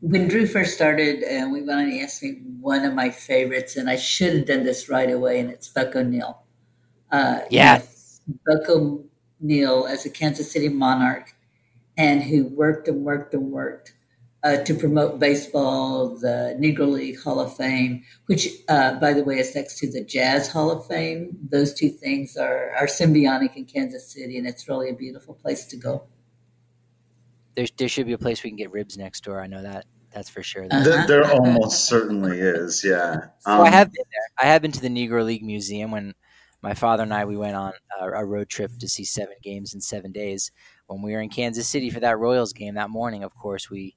When 0.00 0.28
Drew 0.28 0.46
first 0.46 0.74
started, 0.74 1.24
uh, 1.24 1.48
we 1.48 1.62
went 1.62 1.90
and 1.90 2.00
asked 2.00 2.22
me 2.22 2.40
one 2.60 2.84
of 2.84 2.94
my 2.94 3.10
favorites, 3.10 3.76
and 3.76 3.90
I 3.90 3.96
should 3.96 4.34
have 4.34 4.46
done 4.46 4.64
this 4.64 4.88
right 4.88 5.10
away, 5.10 5.40
and 5.40 5.50
it's 5.50 5.68
Buck 5.68 5.96
O'Neil. 5.96 6.42
Uh, 7.10 7.40
yeah 7.50 7.80
Buck 8.46 8.68
O'Neil 8.68 9.86
as 9.86 10.06
a 10.06 10.10
Kansas 10.10 10.50
City 10.50 10.68
Monarch 10.68 11.34
and 11.96 12.22
who 12.22 12.44
worked 12.44 12.88
and 12.88 13.04
worked 13.04 13.34
and 13.34 13.50
worked 13.50 13.94
uh, 14.44 14.58
to 14.58 14.74
promote 14.74 15.18
baseball, 15.18 16.16
the 16.16 16.56
Negro 16.60 16.88
League 16.88 17.20
Hall 17.20 17.40
of 17.40 17.56
Fame, 17.56 18.04
which, 18.26 18.48
uh, 18.68 18.94
by 19.00 19.12
the 19.12 19.24
way, 19.24 19.38
is 19.38 19.54
next 19.54 19.78
to 19.78 19.90
the 19.90 20.04
Jazz 20.04 20.48
Hall 20.48 20.70
of 20.70 20.86
Fame. 20.86 21.36
Those 21.50 21.74
two 21.74 21.88
things 21.88 22.36
are, 22.36 22.70
are 22.78 22.86
symbiotic 22.86 23.56
in 23.56 23.64
Kansas 23.64 24.12
City, 24.12 24.38
and 24.38 24.46
it's 24.46 24.68
really 24.68 24.90
a 24.90 24.94
beautiful 24.94 25.34
place 25.34 25.66
to 25.66 25.76
go. 25.76 26.04
There, 27.56 27.66
there 27.76 27.88
should 27.88 28.06
be 28.06 28.12
a 28.12 28.18
place 28.18 28.44
we 28.44 28.50
can 28.50 28.56
get 28.56 28.70
ribs 28.70 28.96
next 28.96 29.24
door. 29.24 29.40
I 29.40 29.48
know 29.48 29.62
that 29.62 29.86
That's 30.12 30.28
for 30.28 30.42
sure. 30.42 30.66
Uh-huh. 30.70 30.84
There, 30.84 31.06
there 31.06 31.32
almost 31.32 31.86
certainly 31.86 32.38
is. 32.38 32.84
Yeah. 32.84 33.16
So 33.40 33.50
Um, 33.50 33.60
I 33.62 33.70
have 33.70 33.92
been 33.92 34.04
there. 34.12 34.46
I 34.48 34.52
have 34.52 34.62
been 34.62 34.72
to 34.72 34.80
the 34.80 34.88
Negro 34.88 35.24
League 35.24 35.42
Museum 35.42 35.90
when 35.90 36.14
my 36.62 36.74
father 36.74 37.02
and 37.02 37.14
I 37.14 37.24
we 37.24 37.36
went 37.36 37.56
on 37.56 37.72
a, 38.00 38.10
a 38.10 38.24
road 38.24 38.48
trip 38.48 38.72
to 38.78 38.88
see 38.88 39.04
seven 39.04 39.36
games 39.42 39.74
in 39.74 39.80
seven 39.80 40.12
days. 40.12 40.50
When 40.86 41.02
we 41.02 41.12
were 41.12 41.20
in 41.20 41.28
Kansas 41.28 41.68
City 41.68 41.90
for 41.90 42.00
that 42.00 42.18
Royals 42.18 42.52
game 42.52 42.74
that 42.74 42.90
morning, 42.90 43.22
of 43.24 43.34
course 43.34 43.70
we 43.70 43.94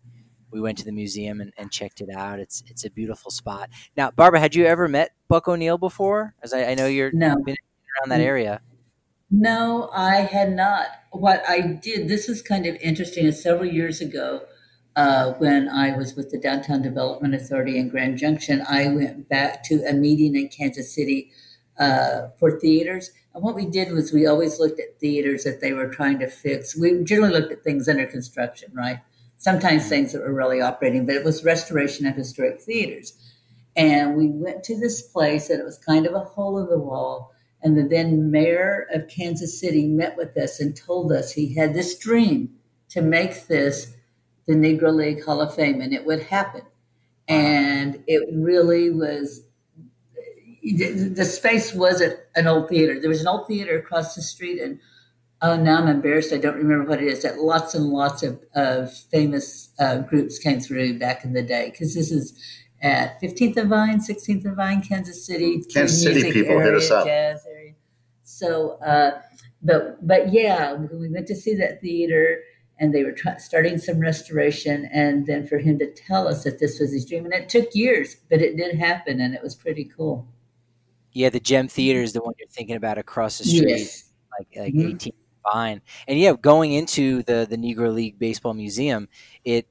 we 0.51 0.59
went 0.59 0.77
to 0.79 0.85
the 0.85 0.91
museum 0.91 1.39
and, 1.41 1.53
and 1.57 1.71
checked 1.71 2.01
it 2.01 2.09
out. 2.15 2.39
It's 2.39 2.63
it's 2.67 2.85
a 2.85 2.89
beautiful 2.89 3.31
spot. 3.31 3.69
Now, 3.95 4.11
Barbara, 4.11 4.39
had 4.39 4.55
you 4.55 4.65
ever 4.65 4.87
met 4.87 5.11
Buck 5.27 5.47
O'Neil 5.47 5.77
before? 5.77 6.35
As 6.43 6.53
I, 6.53 6.71
I 6.71 6.75
know 6.75 6.87
you're 6.87 7.11
No. 7.13 7.35
been 7.43 7.55
around 7.99 8.09
that 8.09 8.21
area. 8.21 8.61
No, 9.29 9.89
I 9.93 10.15
had 10.15 10.53
not. 10.53 10.87
What 11.11 11.43
I 11.47 11.61
did, 11.61 12.09
this 12.09 12.27
is 12.27 12.41
kind 12.41 12.65
of 12.65 12.75
interesting, 12.75 13.25
is 13.25 13.41
several 13.41 13.65
years 13.65 14.01
ago 14.01 14.41
uh, 14.95 15.33
when 15.33 15.69
I 15.69 15.95
was 15.95 16.15
with 16.15 16.31
the 16.31 16.37
Downtown 16.37 16.81
Development 16.81 17.33
Authority 17.33 17.77
in 17.77 17.87
Grand 17.87 18.17
Junction, 18.17 18.63
I 18.67 18.89
went 18.89 19.29
back 19.29 19.63
to 19.65 19.83
a 19.87 19.93
meeting 19.93 20.35
in 20.35 20.49
Kansas 20.49 20.93
City 20.93 21.31
uh, 21.79 22.27
for 22.37 22.59
theaters. 22.59 23.11
And 23.33 23.43
what 23.43 23.55
we 23.55 23.65
did 23.65 23.91
was 23.91 24.11
we 24.11 24.27
always 24.27 24.59
looked 24.59 24.79
at 24.79 24.99
theaters 24.99 25.43
that 25.43 25.61
they 25.61 25.73
were 25.73 25.87
trying 25.87 26.19
to 26.19 26.27
fix. 26.27 26.75
We 26.75 27.03
generally 27.03 27.33
looked 27.33 27.51
at 27.51 27.63
things 27.63 27.87
under 27.87 28.05
construction, 28.05 28.71
right? 28.73 28.99
Sometimes 29.37 29.87
things 29.87 30.13
that 30.13 30.21
were 30.21 30.33
really 30.33 30.61
operating, 30.61 31.05
but 31.05 31.15
it 31.15 31.23
was 31.23 31.43
restoration 31.43 32.05
of 32.05 32.15
historic 32.15 32.61
theaters. 32.61 33.13
And 33.75 34.15
we 34.15 34.27
went 34.27 34.63
to 34.65 34.77
this 34.77 35.01
place 35.01 35.49
and 35.49 35.59
it 35.59 35.65
was 35.65 35.77
kind 35.77 36.05
of 36.05 36.13
a 36.13 36.19
hole 36.19 36.59
in 36.59 36.67
the 36.67 36.77
wall. 36.77 37.31
And 37.63 37.77
the 37.77 37.87
then 37.87 38.31
mayor 38.31 38.87
of 38.93 39.07
Kansas 39.07 39.59
City 39.59 39.87
met 39.87 40.17
with 40.17 40.35
us 40.37 40.59
and 40.59 40.75
told 40.75 41.11
us 41.11 41.31
he 41.31 41.55
had 41.55 41.73
this 41.73 41.97
dream 41.97 42.49
to 42.89 43.01
make 43.01 43.47
this 43.47 43.93
the 44.47 44.53
Negro 44.53 44.93
League 44.93 45.23
Hall 45.23 45.41
of 45.41 45.55
Fame 45.55 45.79
and 45.81 45.93
it 45.93 46.05
would 46.05 46.23
happen. 46.23 46.63
And 47.27 48.03
it 48.07 48.27
really 48.33 48.89
was, 48.89 49.41
the 50.61 51.25
space 51.25 51.73
wasn't 51.73 52.19
an 52.35 52.47
old 52.47 52.69
theater. 52.69 52.99
There 52.99 53.09
was 53.09 53.21
an 53.21 53.27
old 53.27 53.47
theater 53.47 53.77
across 53.77 54.15
the 54.15 54.21
street, 54.21 54.61
and 54.61 54.79
oh, 55.41 55.55
now 55.55 55.79
I'm 55.79 55.87
embarrassed. 55.87 56.33
I 56.33 56.37
don't 56.37 56.57
remember 56.57 56.87
what 56.87 57.01
it 57.01 57.07
is. 57.07 57.23
That 57.23 57.39
lots 57.39 57.73
and 57.73 57.85
lots 57.85 58.23
of, 58.23 58.39
of 58.53 58.93
famous 58.93 59.69
uh, 59.79 59.99
groups 59.99 60.37
came 60.37 60.59
through 60.59 60.99
back 60.99 61.23
in 61.23 61.33
the 61.33 61.41
day 61.41 61.71
because 61.71 61.95
this 61.95 62.11
is 62.11 62.39
at 62.81 63.19
15th 63.21 63.57
and 63.57 63.69
Vine, 63.69 63.99
16th 63.99 64.45
and 64.45 64.55
Vine, 64.55 64.81
Kansas 64.81 65.25
City. 65.25 65.61
Kansas 65.73 66.01
City 66.01 66.31
people 66.31 66.59
hit 66.59 66.67
area, 66.67 66.77
us 66.77 66.91
up. 66.91 67.05
Jazz 67.05 67.45
area. 67.45 67.73
So, 68.23 68.71
uh, 68.85 69.21
but 69.61 70.05
but 70.05 70.31
yeah, 70.31 70.73
we 70.73 71.09
went 71.09 71.27
to 71.27 71.35
see 71.35 71.55
that 71.55 71.81
theater, 71.81 72.39
and 72.79 72.93
they 72.93 73.03
were 73.03 73.11
try- 73.11 73.37
starting 73.37 73.77
some 73.77 73.99
restoration, 73.99 74.89
and 74.91 75.25
then 75.25 75.45
for 75.45 75.57
him 75.57 75.79
to 75.79 75.91
tell 75.91 76.27
us 76.27 76.43
that 76.43 76.59
this 76.59 76.79
was 76.79 76.93
his 76.93 77.05
dream, 77.05 77.25
and 77.25 77.33
it 77.33 77.49
took 77.49 77.73
years, 77.73 78.15
but 78.29 78.41
it 78.41 78.57
did 78.57 78.75
happen, 78.75 79.19
and 79.19 79.33
it 79.33 79.41
was 79.41 79.55
pretty 79.55 79.85
cool. 79.85 80.27
Yeah, 81.13 81.29
the 81.29 81.39
Gem 81.39 81.67
Theater 81.67 82.01
is 82.01 82.13
the 82.13 82.21
one 82.21 82.33
you're 82.39 82.47
thinking 82.49 82.75
about 82.75 82.97
across 82.97 83.37
the 83.37 83.43
street. 83.45 83.69
Yes. 83.69 84.05
like 84.39 84.47
like 84.55 84.73
Mhm. 84.73 84.95
18 84.95 85.13
Vine 85.51 85.81
and 86.07 86.19
yeah 86.19 86.33
going 86.39 86.71
into 86.71 87.23
the 87.23 87.45
the 87.49 87.57
negro 87.57 87.93
league 87.93 88.17
baseball 88.19 88.53
museum 88.53 89.09
it 89.43 89.67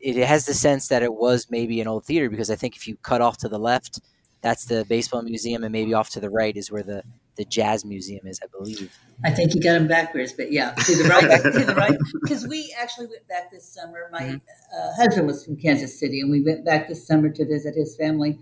it 0.00 0.16
has 0.16 0.44
the 0.44 0.52
sense 0.52 0.88
that 0.88 1.02
it 1.02 1.14
was 1.14 1.46
maybe 1.50 1.80
an 1.80 1.86
old 1.88 2.04
theater 2.04 2.28
because 2.28 2.50
i 2.50 2.56
think 2.56 2.74
if 2.76 2.86
you 2.88 2.96
cut 2.96 3.20
off 3.22 3.36
to 3.38 3.48
the 3.48 3.58
left 3.58 4.00
that's 4.42 4.64
the 4.66 4.84
baseball 4.88 5.22
museum 5.22 5.62
and 5.62 5.72
maybe 5.72 5.94
off 5.94 6.10
to 6.10 6.20
the 6.20 6.28
right 6.28 6.56
is 6.56 6.70
where 6.70 6.82
the 6.82 7.02
the 7.36 7.44
jazz 7.44 7.84
museum 7.84 8.26
is 8.26 8.40
i 8.42 8.46
believe 8.58 8.92
I 9.24 9.30
think 9.30 9.54
you 9.54 9.60
got 9.62 9.74
them 9.74 9.86
backwards, 9.86 10.32
but 10.32 10.50
yeah, 10.50 10.72
to 10.72 10.96
the 10.96 11.04
right, 11.08 11.40
to 11.42 11.64
the 11.64 11.74
right. 11.76 11.96
Because 12.22 12.48
we 12.48 12.74
actually 12.76 13.06
went 13.06 13.26
back 13.28 13.52
this 13.52 13.64
summer. 13.64 14.10
My 14.10 14.40
uh, 14.76 14.92
husband 14.96 15.28
was 15.28 15.44
from 15.44 15.56
Kansas 15.56 15.98
City, 16.00 16.20
and 16.20 16.32
we 16.32 16.42
went 16.42 16.64
back 16.64 16.88
this 16.88 17.06
summer 17.06 17.28
to 17.30 17.46
visit 17.46 17.76
his 17.76 17.94
family, 17.96 18.40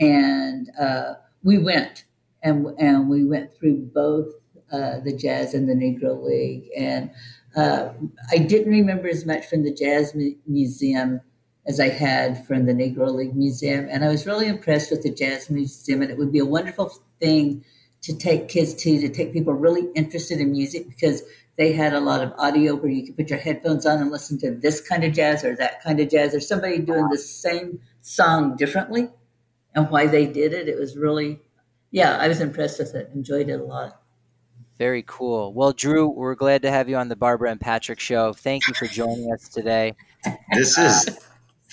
and 0.00 0.70
uh, 0.80 1.14
we 1.46 1.58
went 1.58 2.04
and 2.42 2.66
and 2.78 3.08
we 3.08 3.24
went 3.24 3.56
through 3.56 3.88
both 3.94 4.26
uh, 4.72 4.98
the 5.04 5.16
Jazz 5.16 5.54
and 5.54 5.68
the 5.68 5.74
Negro 5.74 6.22
League, 6.22 6.68
and 6.76 7.10
uh, 7.56 7.90
I 8.30 8.38
didn't 8.38 8.72
remember 8.72 9.08
as 9.08 9.24
much 9.24 9.46
from 9.46 9.62
the 9.62 9.72
Jazz 9.72 10.12
mu- 10.14 10.34
Museum 10.46 11.20
as 11.68 11.78
I 11.80 11.88
had 11.88 12.44
from 12.46 12.66
the 12.66 12.72
Negro 12.72 13.14
League 13.14 13.36
Museum, 13.36 13.86
and 13.88 14.04
I 14.04 14.08
was 14.08 14.26
really 14.26 14.48
impressed 14.48 14.90
with 14.90 15.04
the 15.04 15.14
Jazz 15.14 15.48
Museum, 15.48 16.02
and 16.02 16.10
it 16.10 16.18
would 16.18 16.32
be 16.32 16.40
a 16.40 16.44
wonderful 16.44 16.92
thing 17.20 17.64
to 18.02 18.16
take 18.16 18.48
kids 18.48 18.74
to 18.74 19.00
to 19.00 19.08
take 19.08 19.32
people 19.32 19.52
really 19.54 19.88
interested 19.94 20.40
in 20.40 20.50
music 20.50 20.88
because 20.88 21.22
they 21.56 21.72
had 21.72 21.94
a 21.94 22.00
lot 22.00 22.22
of 22.22 22.32
audio 22.38 22.74
where 22.74 22.90
you 22.90 23.06
could 23.06 23.16
put 23.16 23.30
your 23.30 23.38
headphones 23.38 23.86
on 23.86 24.00
and 24.00 24.10
listen 24.10 24.36
to 24.38 24.50
this 24.50 24.80
kind 24.80 25.04
of 25.04 25.12
jazz 25.12 25.42
or 25.42 25.56
that 25.56 25.82
kind 25.82 25.98
of 26.00 26.10
jazz 26.10 26.34
or 26.34 26.40
somebody 26.40 26.78
doing 26.78 27.08
the 27.08 27.18
same 27.18 27.80
song 28.02 28.54
differently 28.56 29.08
and 29.76 29.88
why 29.90 30.06
they 30.06 30.26
did 30.26 30.52
it. 30.52 30.68
It 30.68 30.78
was 30.78 30.96
really, 30.96 31.40
yeah, 31.92 32.18
I 32.18 32.28
was 32.28 32.40
impressed 32.40 32.78
with 32.80 32.94
it. 32.94 33.10
Enjoyed 33.14 33.48
it 33.48 33.60
a 33.60 33.64
lot. 33.64 34.02
very 34.78 35.02
cool 35.06 35.54
well 35.54 35.72
drew 35.72 36.06
we're 36.08 36.34
glad 36.34 36.60
to 36.62 36.70
have 36.70 36.88
you 36.88 36.96
on 36.96 37.08
the 37.08 37.16
barbara 37.16 37.50
and 37.50 37.60
patrick 37.60 37.98
show 37.98 38.32
thank 38.34 38.66
you 38.68 38.74
for 38.74 38.86
joining 38.86 39.32
us 39.32 39.48
today 39.48 39.94
This 40.52 40.76
is 40.76 41.08
uh, 41.08 41.12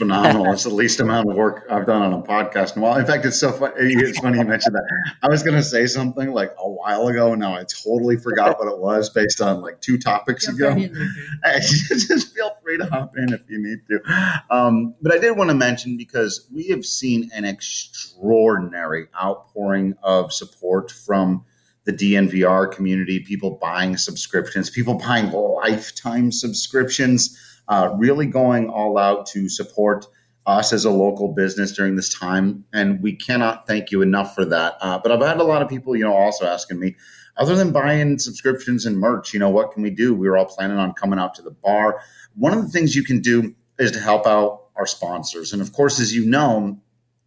phenomenal. 0.03 0.43
It's 0.53 0.63
the 0.63 0.69
least 0.69 0.99
amount 0.99 1.29
of 1.29 1.35
work 1.35 1.65
I've 1.69 1.85
done 1.85 2.01
on 2.01 2.13
a 2.13 2.21
podcast 2.21 2.75
in 2.75 2.81
a 2.81 2.85
while. 2.85 2.97
In 2.97 3.05
fact, 3.05 3.25
it's 3.25 3.39
so 3.39 3.51
funny. 3.51 3.73
It's 3.77 4.19
funny 4.19 4.37
you 4.37 4.45
mentioned 4.45 4.75
that. 4.75 4.83
I 5.23 5.29
was 5.29 5.41
going 5.41 5.55
to 5.55 5.63
say 5.63 5.87
something 5.87 6.31
like 6.31 6.53
a 6.59 6.69
while 6.69 7.07
ago. 7.07 7.33
Now 7.33 7.55
I 7.55 7.63
totally 7.63 8.17
forgot 8.17 8.59
what 8.59 8.67
it 8.71 8.77
was 8.77 9.09
based 9.09 9.41
on 9.41 9.61
like 9.61 9.81
two 9.81 9.97
topics 9.97 10.47
ago. 10.47 10.75
just 11.59 12.35
feel 12.35 12.51
free 12.61 12.77
to 12.77 12.85
hop 12.85 13.17
in 13.17 13.33
if 13.33 13.41
you 13.49 13.61
need 13.61 13.79
to. 13.89 14.45
Um, 14.51 14.93
but 15.01 15.11
I 15.11 15.17
did 15.17 15.35
want 15.37 15.49
to 15.49 15.55
mention 15.55 15.97
because 15.97 16.47
we 16.53 16.67
have 16.67 16.85
seen 16.85 17.31
an 17.33 17.45
extraordinary 17.45 19.07
outpouring 19.19 19.95
of 20.03 20.31
support 20.31 20.91
from 20.91 21.45
the 21.85 21.93
DNVR 21.93 22.71
community, 22.71 23.19
people 23.19 23.57
buying 23.61 23.97
subscriptions, 23.97 24.69
people 24.69 24.95
buying 24.95 25.31
lifetime 25.31 26.31
subscriptions, 26.31 27.37
uh, 27.67 27.93
really 27.97 28.25
going 28.25 28.69
all 28.69 28.97
out 28.97 29.25
to 29.27 29.49
support 29.49 30.05
us 30.45 30.73
as 30.73 30.85
a 30.85 30.89
local 30.89 31.29
business 31.33 31.71
during 31.71 31.95
this 31.95 32.13
time. 32.13 32.65
And 32.73 33.01
we 33.01 33.15
cannot 33.15 33.65
thank 33.65 33.91
you 33.91 34.01
enough 34.01 34.35
for 34.35 34.45
that. 34.45 34.75
Uh, 34.81 34.99
but 35.01 35.11
I've 35.11 35.21
had 35.21 35.39
a 35.39 35.43
lot 35.43 35.61
of 35.61 35.69
people, 35.69 35.95
you 35.95 36.03
know, 36.03 36.13
also 36.13 36.45
asking 36.45 36.79
me, 36.79 36.95
other 37.37 37.55
than 37.55 37.71
buying 37.71 38.19
subscriptions 38.19 38.85
and 38.85 38.97
merch, 38.97 39.33
you 39.33 39.39
know, 39.39 39.49
what 39.49 39.71
can 39.71 39.81
we 39.81 39.89
do? 39.89 40.13
We 40.13 40.27
were 40.27 40.37
all 40.37 40.45
planning 40.45 40.77
on 40.77 40.93
coming 40.93 41.17
out 41.17 41.33
to 41.35 41.41
the 41.41 41.51
bar. 41.51 42.01
One 42.35 42.53
of 42.53 42.61
the 42.61 42.69
things 42.69 42.95
you 42.95 43.03
can 43.03 43.21
do 43.21 43.55
is 43.79 43.91
to 43.91 43.99
help 43.99 44.27
out 44.27 44.65
our 44.75 44.85
sponsors. 44.85 45.53
And 45.53 45.61
of 45.61 45.73
course, 45.73 45.99
as 45.99 46.13
you 46.13 46.25
know, 46.25 46.79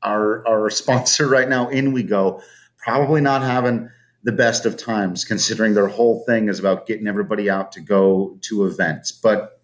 our, 0.03 0.47
our 0.47 0.71
sponsor 0.71 1.27
right 1.27 1.49
now, 1.49 1.69
In 1.69 1.93
We 1.93 2.03
Go, 2.03 2.43
probably 2.77 3.21
not 3.21 3.43
having 3.43 3.91
the 4.23 4.33
best 4.33 4.67
of 4.67 4.77
times 4.77 5.25
considering 5.25 5.75
their 5.75 5.87
whole 5.87 6.25
thing 6.27 6.49
is 6.49 6.59
about 6.59 6.87
getting 6.87 7.07
everybody 7.07 7.49
out 7.49 7.73
to 7.73 7.81
go 7.81 8.37
to 8.43 8.67
events. 8.67 9.13
But 9.13 9.56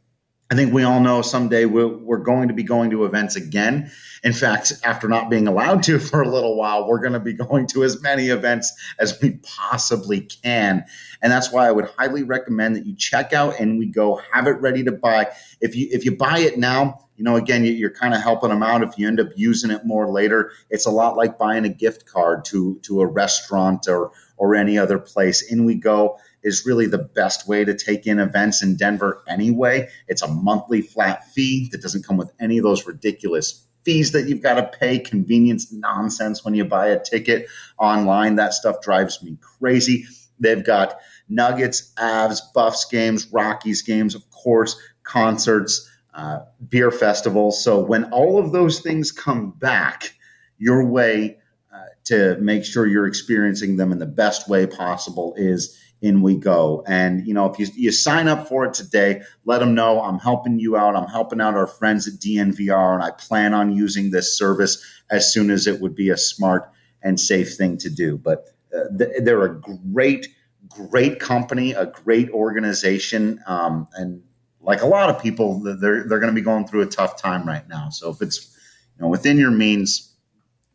I 0.52 0.54
think 0.54 0.74
we 0.74 0.82
all 0.82 1.00
know 1.00 1.22
someday 1.22 1.64
we're, 1.64 1.88
we're 1.88 2.18
going 2.18 2.48
to 2.48 2.52
be 2.52 2.62
going 2.62 2.90
to 2.90 3.06
events 3.06 3.36
again. 3.36 3.90
In 4.22 4.34
fact, 4.34 4.74
after 4.84 5.08
not 5.08 5.30
being 5.30 5.48
allowed 5.48 5.82
to 5.84 5.98
for 5.98 6.20
a 6.20 6.28
little 6.28 6.58
while, 6.58 6.86
we're 6.86 7.00
going 7.00 7.14
to 7.14 7.20
be 7.20 7.32
going 7.32 7.66
to 7.68 7.82
as 7.84 8.02
many 8.02 8.28
events 8.28 8.70
as 8.98 9.18
we 9.22 9.38
possibly 9.42 10.20
can. 10.20 10.84
And 11.22 11.32
that's 11.32 11.50
why 11.50 11.68
I 11.68 11.72
would 11.72 11.86
highly 11.96 12.22
recommend 12.22 12.76
that 12.76 12.84
you 12.84 12.94
check 12.94 13.32
out 13.32 13.58
and 13.58 13.78
we 13.78 13.86
go 13.86 14.20
have 14.30 14.46
it 14.46 14.60
ready 14.60 14.84
to 14.84 14.92
buy. 14.92 15.28
If 15.62 15.74
you 15.74 15.88
if 15.90 16.04
you 16.04 16.18
buy 16.18 16.40
it 16.40 16.58
now, 16.58 17.08
you 17.22 17.24
know, 17.24 17.36
again, 17.36 17.64
you- 17.64 17.72
you're 17.72 17.88
kind 17.88 18.14
of 18.14 18.20
helping 18.20 18.50
them 18.50 18.64
out. 18.64 18.82
If 18.82 18.98
you 18.98 19.06
end 19.06 19.20
up 19.20 19.28
using 19.36 19.70
it 19.70 19.86
more 19.86 20.10
later, 20.10 20.50
it's 20.70 20.86
a 20.86 20.90
lot 20.90 21.16
like 21.16 21.38
buying 21.38 21.64
a 21.64 21.68
gift 21.68 22.04
card 22.04 22.44
to 22.46 22.80
to 22.82 23.00
a 23.00 23.06
restaurant 23.06 23.86
or 23.88 24.10
or 24.36 24.56
any 24.56 24.76
other 24.76 24.98
place. 24.98 25.40
In 25.40 25.64
we 25.64 25.76
go 25.76 26.18
is 26.42 26.66
really 26.66 26.86
the 26.86 26.98
best 26.98 27.46
way 27.46 27.64
to 27.64 27.74
take 27.74 28.08
in 28.08 28.18
events 28.18 28.60
in 28.60 28.74
Denver 28.74 29.22
anyway. 29.28 29.88
It's 30.08 30.22
a 30.22 30.26
monthly 30.26 30.82
flat 30.82 31.24
fee 31.32 31.68
that 31.70 31.80
doesn't 31.80 32.04
come 32.04 32.16
with 32.16 32.32
any 32.40 32.58
of 32.58 32.64
those 32.64 32.88
ridiculous 32.88 33.68
fees 33.84 34.10
that 34.10 34.28
you've 34.28 34.42
got 34.42 34.54
to 34.54 34.76
pay, 34.80 34.98
convenience 34.98 35.72
nonsense 35.72 36.44
when 36.44 36.54
you 36.54 36.64
buy 36.64 36.88
a 36.88 36.98
ticket 36.98 37.46
online. 37.78 38.34
That 38.34 38.52
stuff 38.52 38.82
drives 38.82 39.22
me 39.22 39.38
crazy. 39.40 40.06
They've 40.40 40.64
got 40.64 40.98
Nuggets, 41.28 41.92
Avs, 42.00 42.40
Buffs 42.52 42.84
games, 42.90 43.28
Rockies 43.32 43.80
games, 43.82 44.16
of 44.16 44.28
course, 44.32 44.76
concerts, 45.04 45.88
uh, 46.14 46.40
beer 46.68 46.90
festivals. 46.90 47.62
So 47.62 47.78
when 47.78 48.04
all 48.12 48.38
of 48.38 48.52
those 48.52 48.80
things 48.80 49.10
come 49.12 49.50
back 49.52 50.14
your 50.58 50.86
way 50.86 51.38
uh, 51.74 51.84
to 52.04 52.36
make 52.36 52.64
sure 52.64 52.86
you're 52.86 53.06
experiencing 53.06 53.76
them 53.76 53.92
in 53.92 53.98
the 53.98 54.06
best 54.06 54.48
way 54.48 54.66
possible 54.66 55.34
is 55.36 55.78
in 56.02 56.20
we 56.20 56.36
go. 56.36 56.84
And 56.86 57.26
you 57.26 57.32
know, 57.32 57.46
if 57.46 57.58
you, 57.58 57.66
you 57.74 57.92
sign 57.92 58.28
up 58.28 58.48
for 58.48 58.64
it 58.64 58.74
today, 58.74 59.22
let 59.44 59.60
them 59.60 59.74
know 59.74 60.02
I'm 60.02 60.18
helping 60.18 60.58
you 60.58 60.76
out. 60.76 60.96
I'm 60.96 61.08
helping 61.08 61.40
out 61.40 61.54
our 61.54 61.66
friends 61.66 62.06
at 62.06 62.14
DNVR, 62.14 62.94
and 62.94 63.02
I 63.02 63.12
plan 63.12 63.54
on 63.54 63.72
using 63.72 64.10
this 64.10 64.36
service 64.36 64.84
as 65.10 65.32
soon 65.32 65.50
as 65.50 65.66
it 65.66 65.80
would 65.80 65.94
be 65.94 66.10
a 66.10 66.16
smart 66.16 66.70
and 67.02 67.18
safe 67.18 67.54
thing 67.54 67.78
to 67.78 67.88
do. 67.88 68.18
But 68.18 68.48
uh, 68.76 68.96
th- 68.98 69.22
they're 69.22 69.44
a 69.44 69.60
great, 69.60 70.28
great 70.68 71.20
company, 71.20 71.72
a 71.72 71.86
great 71.86 72.30
organization, 72.30 73.40
um, 73.46 73.86
and 73.94 74.22
like 74.62 74.82
a 74.82 74.86
lot 74.86 75.10
of 75.10 75.20
people, 75.22 75.58
they're 75.60 76.04
they're 76.06 76.20
going 76.20 76.32
to 76.32 76.32
be 76.32 76.40
going 76.40 76.66
through 76.66 76.82
a 76.82 76.86
tough 76.86 77.20
time 77.20 77.46
right 77.46 77.68
now. 77.68 77.88
So 77.90 78.10
if 78.10 78.22
it's 78.22 78.56
you 78.96 79.02
know 79.02 79.08
within 79.08 79.38
your 79.38 79.50
means, 79.50 80.14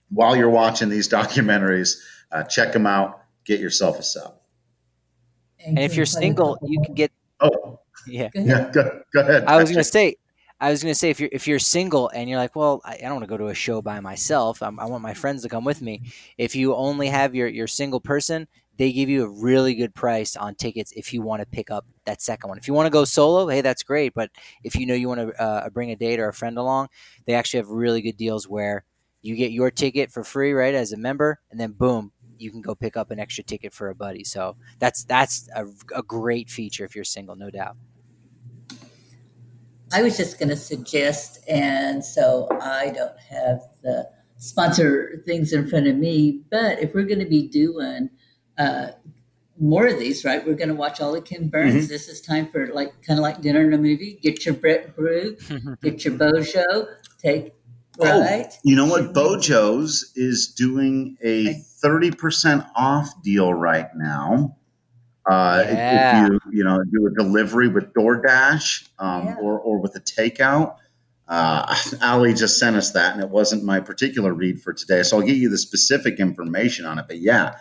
while 0.09 0.35
you're 0.35 0.49
watching 0.49 0.89
these 0.89 1.07
documentaries, 1.19 1.97
uh, 2.31 2.43
check 2.43 2.73
them 2.73 2.85
out. 2.85 3.21
Get 3.45 3.59
yourself 3.59 3.99
a 3.99 4.03
sub. 4.03 4.35
And 5.65 5.79
if 5.79 5.95
you're 5.95 6.05
single, 6.05 6.57
you 6.61 6.81
can 6.81 6.93
get. 6.93 7.11
Oh, 7.39 7.79
yeah, 8.05 8.29
Go 8.33 8.41
ahead. 8.41 8.49
yeah. 8.49 8.71
Go, 8.71 9.01
go 9.13 9.21
ahead. 9.21 9.43
I 9.45 9.57
was 9.57 9.69
going 9.69 9.83
to 9.83 9.89
Patrick. 9.89 10.13
say, 10.13 10.15
I 10.59 10.71
was 10.71 10.81
going 10.83 10.91
to 10.91 10.97
say, 10.97 11.09
if 11.09 11.19
you're 11.19 11.29
if 11.31 11.47
you're 11.47 11.59
single 11.59 12.09
and 12.09 12.29
you're 12.29 12.39
like, 12.39 12.55
well, 12.55 12.81
I, 12.83 12.95
I 12.95 13.01
don't 13.01 13.13
want 13.13 13.23
to 13.23 13.27
go 13.27 13.37
to 13.37 13.47
a 13.47 13.53
show 13.53 13.81
by 13.81 13.99
myself. 13.99 14.61
i 14.61 14.67
I 14.67 14.85
want 14.85 15.01
my 15.03 15.13
friends 15.13 15.43
to 15.43 15.49
come 15.49 15.63
with 15.63 15.81
me. 15.81 16.01
If 16.37 16.55
you 16.55 16.75
only 16.75 17.07
have 17.07 17.35
your 17.35 17.47
your 17.47 17.67
single 17.67 17.99
person, 17.99 18.47
they 18.77 18.91
give 18.91 19.09
you 19.09 19.25
a 19.25 19.29
really 19.29 19.73
good 19.75 19.93
price 19.93 20.35
on 20.35 20.55
tickets 20.55 20.91
if 20.95 21.13
you 21.13 21.21
want 21.21 21.41
to 21.41 21.45
pick 21.47 21.71
up 21.71 21.85
that 22.05 22.21
second 22.21 22.49
one. 22.49 22.57
If 22.57 22.67
you 22.67 22.73
want 22.73 22.85
to 22.85 22.91
go 22.91 23.05
solo, 23.05 23.47
hey, 23.47 23.61
that's 23.61 23.83
great. 23.83 24.13
But 24.13 24.29
if 24.63 24.75
you 24.75 24.85
know 24.85 24.93
you 24.93 25.07
want 25.07 25.21
to 25.21 25.41
uh, 25.41 25.69
bring 25.69 25.91
a 25.91 25.95
date 25.95 26.19
or 26.19 26.29
a 26.29 26.33
friend 26.33 26.57
along, 26.57 26.89
they 27.25 27.33
actually 27.33 27.59
have 27.59 27.69
really 27.69 28.01
good 28.01 28.17
deals 28.17 28.47
where 28.47 28.83
you 29.21 29.35
get 29.35 29.51
your 29.51 29.71
ticket 29.71 30.11
for 30.11 30.23
free, 30.23 30.53
right, 30.53 30.75
as 30.75 30.91
a 30.91 30.97
member, 30.97 31.39
and 31.51 31.59
then 31.59 31.71
boom, 31.71 32.11
you 32.37 32.51
can 32.51 32.61
go 32.61 32.75
pick 32.75 32.95
up 32.95 33.11
an 33.11 33.19
extra 33.19 33.43
ticket 33.43 33.73
for 33.73 33.89
a 33.89 33.95
buddy. 33.95 34.23
So 34.23 34.55
that's 34.79 35.03
that's 35.05 35.49
a, 35.55 35.65
a 35.95 36.03
great 36.03 36.49
feature 36.49 36.85
if 36.85 36.95
you're 36.95 37.03
single, 37.03 37.35
no 37.35 37.49
doubt. 37.49 37.75
I 39.91 40.01
was 40.01 40.17
just 40.17 40.37
going 40.37 40.49
to 40.49 40.57
suggest, 40.57 41.39
and 41.47 42.03
so 42.03 42.47
I 42.61 42.89
don't 42.89 43.17
have 43.29 43.61
the 43.81 44.09
sponsor 44.37 45.23
things 45.25 45.53
in 45.53 45.67
front 45.67 45.87
of 45.87 45.95
me, 45.95 46.41
but 46.51 46.79
if 46.79 46.93
we're 46.93 47.03
going 47.03 47.19
to 47.19 47.25
be 47.25 47.47
doing 47.47 48.09
uh, 48.57 48.87
more 49.59 49.87
of 49.87 49.97
these, 49.99 50.23
right? 50.23 50.45
We're 50.45 50.53
going 50.55 50.69
to 50.69 50.75
watch 50.75 51.01
all 51.01 51.15
of 51.15 51.25
Ken 51.25 51.47
Burns. 51.49 51.87
This 51.87 52.07
is 52.07 52.21
time 52.21 52.47
for 52.51 52.67
like 52.67 53.01
kind 53.01 53.19
of 53.19 53.23
like 53.23 53.41
dinner 53.41 53.61
and 53.61 53.73
a 53.73 53.77
movie. 53.77 54.19
Get 54.21 54.45
your 54.45 54.53
Breck 54.53 54.95
Brew, 54.95 55.35
get 55.81 56.05
your 56.05 56.13
Beau 56.15 56.41
Jo, 56.41 56.87
take 57.17 57.53
Oh, 57.99 58.21
right. 58.21 58.53
You 58.63 58.75
know 58.75 58.85
what? 58.85 59.11
Beau 59.13 59.39
Jo's 59.39 60.11
is 60.15 60.49
doing 60.49 61.17
a 61.23 61.53
thirty 61.81 62.11
percent 62.11 62.63
off 62.75 63.07
deal 63.23 63.51
right 63.53 63.87
now. 63.95 64.55
Uh, 65.27 65.63
if- 65.65 65.73
Yeah. 65.73 66.25
If 66.25 66.31
you 66.31 66.39
you 66.51 66.63
know 66.63 66.83
do 66.83 67.07
a 67.07 67.11
delivery 67.23 67.67
with 67.69 67.91
DoorDash 67.93 68.89
um, 68.99 69.25
Yeah. 69.25 69.35
or 69.41 69.59
or 69.59 69.79
with 69.79 69.95
a 69.95 69.99
takeout. 69.99 70.75
Uh, 71.27 71.75
Ali 72.03 72.35
just 72.35 72.59
sent 72.59 72.75
us 72.75 72.91
that, 72.91 73.13
and 73.13 73.21
it 73.23 73.29
wasn't 73.29 73.63
my 73.63 73.79
particular 73.79 74.31
read 74.31 74.61
for 74.61 74.73
today, 74.73 75.01
so 75.03 75.17
I'll 75.17 75.25
get 75.25 75.35
you 75.37 75.49
the 75.49 75.57
specific 75.57 76.19
information 76.19 76.85
on 76.85 76.99
it. 76.99 77.05
But 77.07 77.17
yeah, 77.17 77.55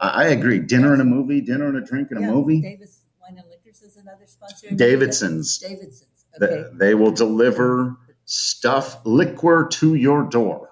I, 0.00 0.24
I 0.24 0.24
agree. 0.28 0.58
Dinner 0.60 0.92
and 0.92 1.02
a 1.02 1.04
movie, 1.04 1.40
dinner 1.40 1.68
and 1.68 1.76
a 1.76 1.80
drink 1.80 2.10
and 2.10 2.24
a 2.24 2.32
movie. 2.32 2.60
Davis 2.60 3.00
Wine 3.20 3.38
and 3.38 3.48
Liquors 3.48 3.82
is 3.82 3.96
another 3.96 4.26
sponsor. 4.26 4.74
Davidson's. 4.74 5.58
Davidson's. 5.58 6.26
Okay. 6.40 6.64
They 6.74 6.94
will 6.94 7.10
deliver 7.10 7.96
stuff 8.24 8.98
liquor 9.04 9.68
to 9.72 9.94
your 9.94 10.24
door. 10.24 10.67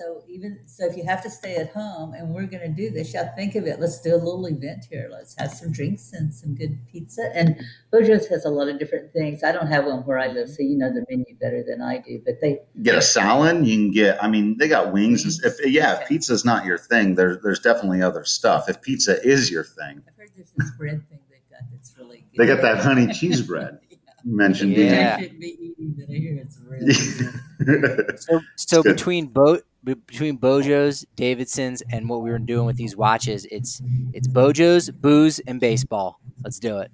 And 0.00 0.20
so 0.20 0.24
even 0.28 0.60
so, 0.66 0.86
if 0.86 0.96
you 0.96 1.04
have 1.04 1.22
to 1.22 1.30
stay 1.30 1.56
at 1.56 1.70
home, 1.72 2.14
and 2.14 2.30
we're 2.34 2.46
going 2.46 2.62
to 2.62 2.68
do 2.68 2.90
this, 2.90 3.12
yeah, 3.14 3.34
think 3.34 3.54
of 3.54 3.66
it. 3.66 3.80
Let's 3.80 4.00
do 4.00 4.14
a 4.14 4.16
little 4.16 4.46
event 4.46 4.86
here. 4.90 5.08
Let's 5.10 5.34
have 5.38 5.50
some 5.52 5.72
drinks 5.72 6.12
and 6.12 6.32
some 6.32 6.54
good 6.54 6.78
pizza. 6.90 7.30
And 7.34 7.56
Beau 7.92 8.02
Jo's 8.02 8.26
has 8.28 8.44
a 8.44 8.48
lot 8.50 8.68
of 8.68 8.78
different 8.78 9.12
things. 9.12 9.42
I 9.44 9.52
don't 9.52 9.66
have 9.66 9.84
one 9.86 10.00
where 10.06 10.18
I 10.18 10.28
live, 10.28 10.48
so 10.48 10.62
you 10.62 10.76
know 10.76 10.92
the 10.92 11.04
menu 11.08 11.36
better 11.40 11.62
than 11.62 11.82
I 11.82 11.98
do. 11.98 12.20
But 12.24 12.40
they, 12.40 12.60
get 12.82 12.94
a 12.94 13.02
salad. 13.02 13.66
You 13.66 13.76
can 13.76 13.90
get. 13.90 14.22
I 14.22 14.28
mean, 14.28 14.56
they 14.58 14.68
got 14.68 14.92
wings. 14.92 15.24
and 15.24 15.52
If 15.52 15.58
yeah, 15.70 15.92
if 15.92 15.98
Okay. 16.00 16.06
pizza's 16.08 16.44
not 16.44 16.64
your 16.64 16.78
thing, 16.78 17.14
there's 17.14 17.42
there's 17.42 17.60
definitely 17.60 18.02
other 18.02 18.24
stuff. 18.24 18.68
If 18.68 18.80
pizza 18.82 19.22
is 19.26 19.50
your 19.50 19.64
thing, 19.64 20.02
I've 20.08 20.16
heard 20.16 20.30
there's 20.36 20.52
this 20.56 20.70
bread 20.78 21.02
thing 21.08 21.18
they've 21.30 21.40
got 21.50 21.60
that's 21.72 21.94
really 21.98 22.24
good. 22.34 22.38
they 22.38 22.46
got 22.46 22.62
that 22.62 22.78
honey 22.78 23.12
cheese 23.12 23.42
bread 23.42 23.78
mentioned. 24.24 24.72
Yeah. 24.72 25.16
I 25.18 25.24
eating, 25.24 25.94
but 25.98 26.06
I 26.10 26.18
hear 26.18 26.36
it's 26.36 26.58
really 26.66 26.94
So, 28.16 28.40
so 28.56 28.82
between 28.82 29.26
Bo- 29.26 29.56
be- 29.56 29.62
between 29.84 30.36
Beau 30.36 30.62
Jo's, 30.62 31.04
Davidson's, 31.16 31.82
and 31.90 32.08
what 32.08 32.22
we 32.22 32.30
were 32.30 32.38
doing 32.38 32.66
with 32.66 32.76
these 32.76 32.96
watches, 32.96 33.46
it's 33.50 33.82
it's 34.12 34.28
Beau 34.28 34.52
Jo's, 34.52 34.90
booze, 34.90 35.38
and 35.40 35.60
baseball. 35.60 36.20
Let's 36.44 36.58
do 36.58 36.78
it. 36.78 36.90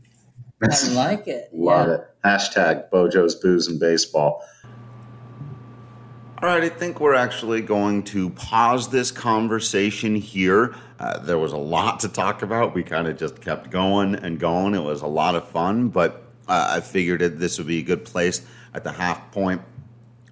I 0.63 0.89
like 0.93 1.29
it. 1.29 1.51
Love 1.53 1.89
yeah. 1.89 1.95
it. 1.95 2.01
Hashtag 2.25 2.91
Beau 2.91 3.09
Jo's 3.09 3.35
Booze 3.35 3.69
and 3.69 3.79
Baseball. 3.79 4.43
All 6.43 6.51
right, 6.51 6.63
I 6.63 6.69
think 6.69 7.01
we're 7.01 7.15
actually 7.15 7.63
going 7.63 8.03
to 8.05 8.29
pause 8.31 8.89
this 8.91 9.11
conversation 9.11 10.15
here. 10.15 10.75
Uh, 10.99 11.19
there 11.19 11.39
was 11.39 11.53
a 11.53 11.59
lot 11.59 12.01
to 12.01 12.09
talk 12.09 12.43
about. 12.43 12.75
We 12.75 12.83
kind 12.83 13.07
of 13.07 13.17
just 13.17 13.41
kept 13.41 13.71
going 13.71 14.15
and 14.17 14.39
going. 14.39 14.75
It 14.75 14.83
was 14.83 15.01
a 15.01 15.07
lot 15.07 15.35
of 15.35 15.49
fun, 15.49 15.89
but 15.89 16.25
uh, 16.47 16.75
I 16.77 16.81
figured 16.81 17.21
that 17.21 17.39
this 17.39 17.57
would 17.59 17.67
be 17.67 17.79
a 17.79 17.83
good 17.83 18.05
place 18.05 18.45
at 18.75 18.85
the 18.85 18.93
half 18.93 19.31
point 19.33 19.63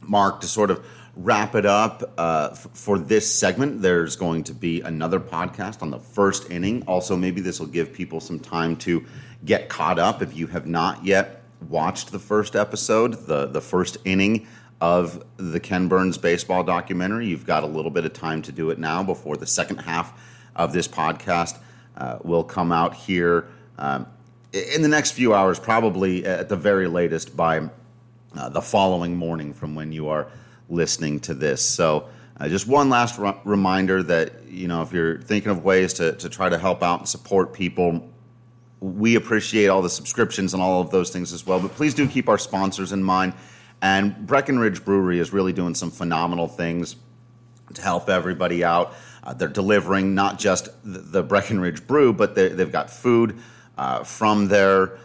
mark 0.03 0.43
to 0.43 0.47
sort 0.47 0.71
of 0.71 0.85
wrap 1.17 1.55
it 1.55 1.67
up 1.67 2.03
uh, 2.19 2.49
f- 2.53 2.69
for 2.73 2.99
this 2.99 3.33
segment. 3.33 3.83
There's 3.83 4.17
going 4.17 4.45
to 4.45 4.55
be 4.55 4.81
another 4.81 5.21
podcast 5.21 5.83
on 5.83 5.91
the 5.91 5.99
first 5.99 6.51
inning. 6.51 6.83
Also, 6.87 7.17
maybe 7.17 7.41
this 7.41 7.61
will 7.61 7.67
give 7.67 7.93
people 7.93 8.21
some 8.21 8.39
time 8.39 8.77
to 8.77 9.05
get 9.45 9.69
caught 9.69 9.99
up 9.99 10.23
if 10.23 10.37
you 10.37 10.47
have 10.49 10.67
not 10.67 11.05
yet 11.05 11.43
watched 11.69 12.13
the 12.13 12.19
first 12.19 12.57
episode, 12.57 13.27
the 13.27 13.47
the 13.47 13.61
first 13.61 13.97
inning 14.05 14.47
of 14.81 15.25
the 15.37 15.61
Ken 15.61 15.89
Burns 15.89 16.19
baseball 16.19 16.65
documentary. 16.65 17.27
You've 17.27 17.47
got 17.47 17.63
a 17.63 17.67
little 17.67 17.91
bit 17.91 18.05
of 18.05 18.13
time 18.13 18.43
to 18.43 18.53
do 18.53 18.71
it 18.71 18.79
now 18.79 19.03
before 19.03 19.37
the 19.37 19.47
second 19.47 19.79
half 19.79 20.13
of 20.57 20.73
this 20.73 20.89
podcast 20.89 21.59
uh, 21.97 22.19
will 22.23 22.45
come 22.45 22.73
out 22.73 22.95
here 22.95 23.49
um, 23.79 24.07
in 24.53 24.83
the 24.83 24.89
next 24.89 25.13
few 25.13 25.35
hours, 25.35 25.59
probably 25.59 26.25
at 26.25 26.49
the 26.49 26.57
very 26.57 26.87
latest 26.87 27.37
by 27.37 27.69
uh, 28.37 28.49
the 28.49 28.61
following 28.61 29.17
morning 29.17 29.53
from 29.53 29.75
when 29.75 29.93
you 29.93 30.09
are 30.09 30.29
listening 30.69 31.21
to 31.21 31.35
this. 31.35 31.63
So, 31.63 32.09
uh, 32.39 32.49
just 32.49 32.67
one 32.67 32.89
last 32.89 33.19
r- 33.19 33.41
reminder 33.45 34.03
that 34.03 34.45
you 34.49 34.69
know 34.69 34.83
if 34.83 34.93
you're 34.93 35.21
thinking 35.21 35.51
of 35.51 35.65
ways 35.65 35.95
to 35.95 36.13
to 36.13 36.29
try 36.29 36.49
to 36.49 36.59
help 36.59 36.83
out 36.83 37.01
and 37.01 37.09
support 37.09 37.53
people, 37.53 38.09
we 38.81 39.15
appreciate 39.15 39.69
all 39.69 39.83
the 39.83 39.91
subscriptions 39.91 40.53
and 40.53 40.63
all 40.63 40.81
of 40.81 40.91
those 40.91 41.11
things 41.11 41.33
as 41.33 41.47
well. 41.47 41.61
But 41.61 41.73
please 41.73 41.95
do 41.95 42.07
keep 42.07 42.29
our 42.29 42.39
sponsors 42.39 42.93
in 42.93 43.03
mind. 43.03 43.35
And 43.81 44.27
Breckenridge 44.27 44.85
Brewery 44.85 45.19
is 45.19 45.33
really 45.33 45.53
doing 45.53 45.75
some 45.75 45.91
phenomenal 45.91 46.49
things 46.49 46.97
to 47.73 47.83
help 47.83 48.09
everybody 48.09 48.65
out. 48.65 48.95
Uh, 49.23 49.33
they're 49.35 49.49
delivering 49.49 50.15
not 50.15 50.39
just 50.39 50.69
the, 50.85 50.99
the 50.99 51.23
Breckenridge 51.23 51.87
brew, 51.87 52.13
but 52.13 52.35
they, 52.35 52.49
they've 52.49 52.73
got 52.73 52.91
food 52.91 53.39
uh, 53.77 54.05
from 54.05 54.49
their 54.49 54.99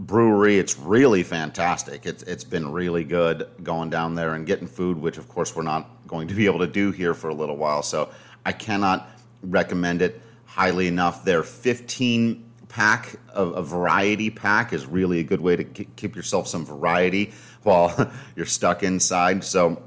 brewery. 0.00 0.58
It's 0.58 0.78
really 0.78 1.22
fantastic. 1.22 2.06
It's 2.06 2.22
it's 2.22 2.44
been 2.44 2.72
really 2.72 3.04
good 3.04 3.48
going 3.62 3.90
down 3.90 4.14
there 4.14 4.34
and 4.34 4.46
getting 4.46 4.66
food, 4.66 4.98
which 4.98 5.18
of 5.18 5.28
course 5.28 5.54
we're 5.54 5.62
not 5.62 5.88
going 6.06 6.26
to 6.28 6.34
be 6.34 6.46
able 6.46 6.60
to 6.60 6.66
do 6.66 6.90
here 6.90 7.14
for 7.14 7.28
a 7.28 7.34
little 7.34 7.56
while. 7.56 7.82
So 7.82 8.10
I 8.44 8.52
cannot 8.52 9.10
recommend 9.42 10.02
it 10.02 10.20
highly 10.46 10.88
enough. 10.88 11.24
Their 11.24 11.42
15 11.42 12.44
pack 12.68 13.16
of 13.28 13.56
a 13.56 13.62
variety 13.62 14.30
pack 14.30 14.72
is 14.72 14.86
really 14.86 15.20
a 15.20 15.22
good 15.24 15.40
way 15.40 15.56
to 15.56 15.64
keep 15.64 16.16
yourself 16.16 16.48
some 16.48 16.64
variety 16.64 17.32
while 17.62 18.10
you're 18.36 18.46
stuck 18.46 18.82
inside. 18.82 19.44
So 19.44 19.82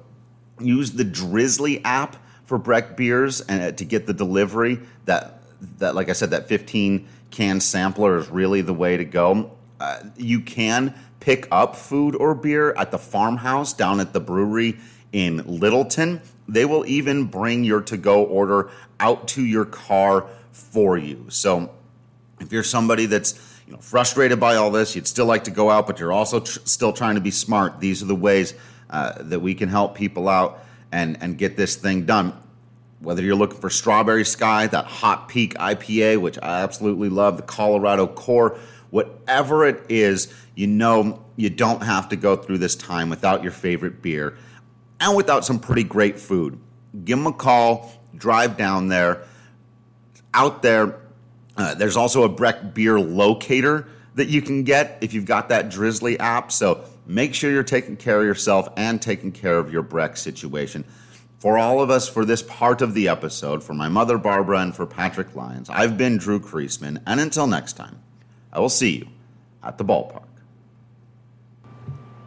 use 0.60 0.92
the 0.92 1.04
Drizzly 1.04 1.84
app 1.84 2.18
for 2.46 2.60
Breck 2.60 2.96
beers 2.96 3.42
and 3.42 3.64
uh, 3.64 3.72
to 3.72 3.86
get 3.86 4.06
the 4.06 4.14
delivery. 4.14 4.80
That 5.06 5.42
that 5.80 5.96
like 5.96 6.10
I 6.10 6.14
said, 6.14 6.30
that 6.32 6.48
15 6.48 7.08
can 7.32 7.60
sampler 7.60 8.18
is 8.18 8.30
really 8.30 8.62
the 8.62 8.76
way 8.76 8.96
to 8.96 9.06
go. 9.06 9.58
Uh, 9.84 10.02
you 10.16 10.40
can 10.40 10.94
pick 11.20 11.46
up 11.52 11.76
food 11.76 12.16
or 12.16 12.34
beer 12.34 12.74
at 12.78 12.90
the 12.90 12.98
farmhouse 12.98 13.74
down 13.74 14.00
at 14.00 14.14
the 14.14 14.20
brewery 14.22 14.78
in 15.12 15.44
Littleton. 15.46 16.22
They 16.48 16.64
will 16.64 16.86
even 16.86 17.26
bring 17.26 17.66
your 17.66 17.82
to 17.82 17.98
go 17.98 18.24
order 18.24 18.70
out 19.02 19.28
to 19.30 19.44
your 19.44 19.66
car 19.66 20.26
for 20.54 20.98
you. 20.98 21.26
So 21.28 21.70
if 22.40 22.54
you're 22.54 22.64
somebody 22.64 23.08
that's 23.08 23.38
you 23.68 23.74
know 23.74 23.80
frustrated 23.80 24.40
by 24.40 24.56
all 24.56 24.72
this, 24.72 24.96
you'd 24.96 25.06
still 25.06 25.26
like 25.26 25.44
to 25.44 25.52
go 25.52 25.70
out, 25.70 25.86
but 25.86 26.00
you're 26.00 26.14
also 26.14 26.40
tr- 26.40 26.60
still 26.64 26.94
trying 26.94 27.16
to 27.16 27.22
be 27.22 27.32
smart. 27.32 27.82
These 27.82 28.02
are 28.02 28.06
the 28.06 28.16
ways 28.16 28.54
uh, 28.90 29.16
that 29.18 29.42
we 29.42 29.54
can 29.54 29.68
help 29.68 29.96
people 29.96 30.30
out 30.30 30.64
and 30.94 31.18
and 31.22 31.38
get 31.38 31.58
this 31.58 31.76
thing 31.76 32.06
done. 32.06 32.32
Whether 33.02 33.22
you're 33.22 33.36
looking 33.36 33.60
for 33.60 33.70
Strawberry 33.70 34.24
Sky, 34.24 34.68
that 34.68 34.86
Hop 34.86 35.28
Peak 35.28 35.56
IPA, 35.56 36.22
which 36.22 36.40
I 36.42 36.62
absolutely 36.62 37.10
love, 37.10 37.36
the 37.36 37.44
Colorado 37.44 38.08
Core, 38.08 38.58
whatever 38.94 39.66
it 39.66 39.84
is, 39.90 40.32
you 40.54 40.68
know 40.68 41.26
you 41.36 41.50
don't 41.50 41.82
have 41.82 42.10
to 42.10 42.16
go 42.16 42.36
through 42.36 42.60
this 42.60 42.76
time 42.76 43.10
without 43.10 43.42
your 43.42 43.52
favorite 43.52 44.04
beer 44.04 44.38
and 45.00 45.18
without 45.18 45.44
some 45.44 45.58
pretty 45.58 45.84
great 45.84 46.20
food. 46.20 46.60
Give 47.04 47.18
them 47.18 47.26
a 47.26 47.34
call, 47.34 47.92
drive 48.16 48.56
down 48.56 48.90
there 48.90 49.24
out 50.32 50.62
there. 50.62 51.00
Uh, 51.58 51.74
there's 51.74 51.98
also 51.98 52.22
a 52.22 52.30
Breck 52.30 52.76
beer 52.76 53.00
locator 53.00 53.88
that 54.14 54.28
you 54.28 54.44
can 54.44 54.62
get 54.64 55.00
if 55.02 55.12
you've 55.12 55.26
got 55.26 55.50
that 55.50 55.72
Drizzly 55.72 56.20
app. 56.20 56.52
So 56.52 56.86
make 57.08 57.34
sure 57.34 57.50
you're 57.50 57.64
taking 57.64 57.98
care 57.98 58.20
of 58.20 58.28
yourself 58.28 58.70
and 58.78 59.02
taking 59.02 59.32
care 59.32 59.58
of 59.58 59.74
your 59.74 59.82
Breck 59.82 60.18
situation. 60.18 60.84
For 61.40 61.58
all 61.58 61.82
of 61.82 61.90
us, 61.90 62.08
for 62.08 62.26
this 62.26 62.44
part 62.44 62.84
of 62.84 62.94
the 62.94 63.08
episode, 63.08 63.64
for 63.64 63.74
my 63.74 63.90
mother 63.90 64.20
Barbara 64.20 64.60
and 64.60 64.76
for 64.76 64.86
Patrick 64.86 65.36
Lyons, 65.36 65.68
I've 65.72 65.98
been 65.98 66.18
Drew 66.18 66.40
Creasman. 66.40 67.02
And 67.08 67.20
until 67.20 67.48
next 67.48 67.74
time, 67.74 68.03
I 68.54 68.60
will 68.60 68.70
see 68.70 69.00
you 69.00 69.08
at 69.64 69.78
the 69.78 69.84
ballpark. 69.84 70.24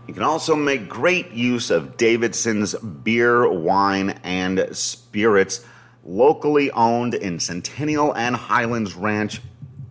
You 0.06 0.14
can 0.14 0.22
also 0.22 0.54
make 0.54 0.88
great 0.88 1.32
use 1.32 1.70
of 1.70 1.96
Davidson's 1.96 2.74
beer, 2.74 3.48
wine, 3.50 4.20
and 4.22 4.68
spirits, 4.72 5.64
locally 6.04 6.70
owned 6.72 7.14
in 7.14 7.40
Centennial 7.40 8.14
and 8.14 8.36
Highlands 8.36 8.94
Ranch. 8.94 9.40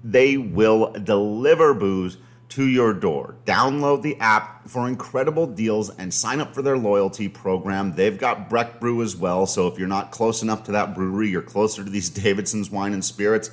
They 0.04 0.38
will 0.38 0.92
deliver 0.92 1.74
booze 1.74 2.18
to 2.50 2.66
your 2.66 2.94
door. 2.94 3.36
Download 3.46 4.02
the 4.02 4.18
app 4.20 4.70
for 4.70 4.88
incredible 4.88 5.48
deals 5.48 5.90
and 5.90 6.14
sign 6.14 6.40
up 6.40 6.54
for 6.54 6.62
their 6.62 6.78
loyalty 6.78 7.28
program. 7.28 7.94
They've 7.96 8.18
got 8.18 8.50
Breck 8.50 8.80
Brew 8.80 9.02
as 9.02 9.16
well, 9.16 9.46
so 9.46 9.68
if 9.68 9.78
you're 9.78 9.90
not 9.90 10.12
close 10.12 10.42
enough 10.42 10.64
to 10.66 10.72
that 10.74 10.96
brewery, 10.96 11.30
you're 11.30 11.42
closer 11.42 11.84
to 11.84 11.90
these 11.90 12.10
Davidson's 12.24 12.70
wine 12.70 12.94
and 12.94 13.04
spirits, 13.04 13.52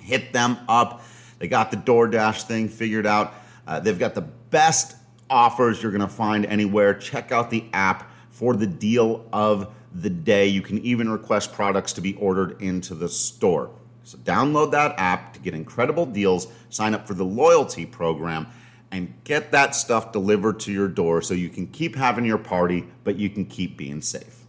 hit 0.00 0.32
them 0.32 0.58
up. 0.68 1.02
They 1.44 1.48
got 1.48 1.70
the 1.70 1.76
DoorDash 1.76 2.44
thing 2.44 2.70
figured 2.70 3.04
out. 3.04 3.34
Uh, 3.66 3.78
they've 3.78 3.98
got 3.98 4.14
the 4.14 4.22
best 4.22 4.96
offers 5.28 5.82
you're 5.82 5.92
going 5.92 6.00
to 6.00 6.08
find 6.08 6.46
anywhere. 6.46 6.94
Check 6.94 7.32
out 7.32 7.50
the 7.50 7.66
app 7.74 8.10
for 8.30 8.56
the 8.56 8.66
deal 8.66 9.28
of 9.30 9.74
the 9.94 10.08
day. 10.08 10.46
You 10.46 10.62
can 10.62 10.78
even 10.78 11.10
request 11.10 11.52
products 11.52 11.92
to 11.92 12.00
be 12.00 12.14
ordered 12.14 12.62
into 12.62 12.94
the 12.94 13.10
store. 13.10 13.68
So 14.04 14.16
download 14.16 14.70
that 14.70 14.94
app 14.96 15.34
to 15.34 15.40
get 15.40 15.52
incredible 15.52 16.06
deals, 16.06 16.46
sign 16.70 16.94
up 16.94 17.06
for 17.06 17.12
the 17.12 17.26
loyalty 17.26 17.84
program, 17.84 18.46
and 18.90 19.12
get 19.24 19.52
that 19.52 19.74
stuff 19.74 20.12
delivered 20.12 20.60
to 20.60 20.72
your 20.72 20.88
door 20.88 21.20
so 21.20 21.34
you 21.34 21.50
can 21.50 21.66
keep 21.66 21.94
having 21.94 22.24
your 22.24 22.38
party, 22.38 22.86
but 23.04 23.16
you 23.16 23.28
can 23.28 23.44
keep 23.44 23.76
being 23.76 24.00
safe. 24.00 24.43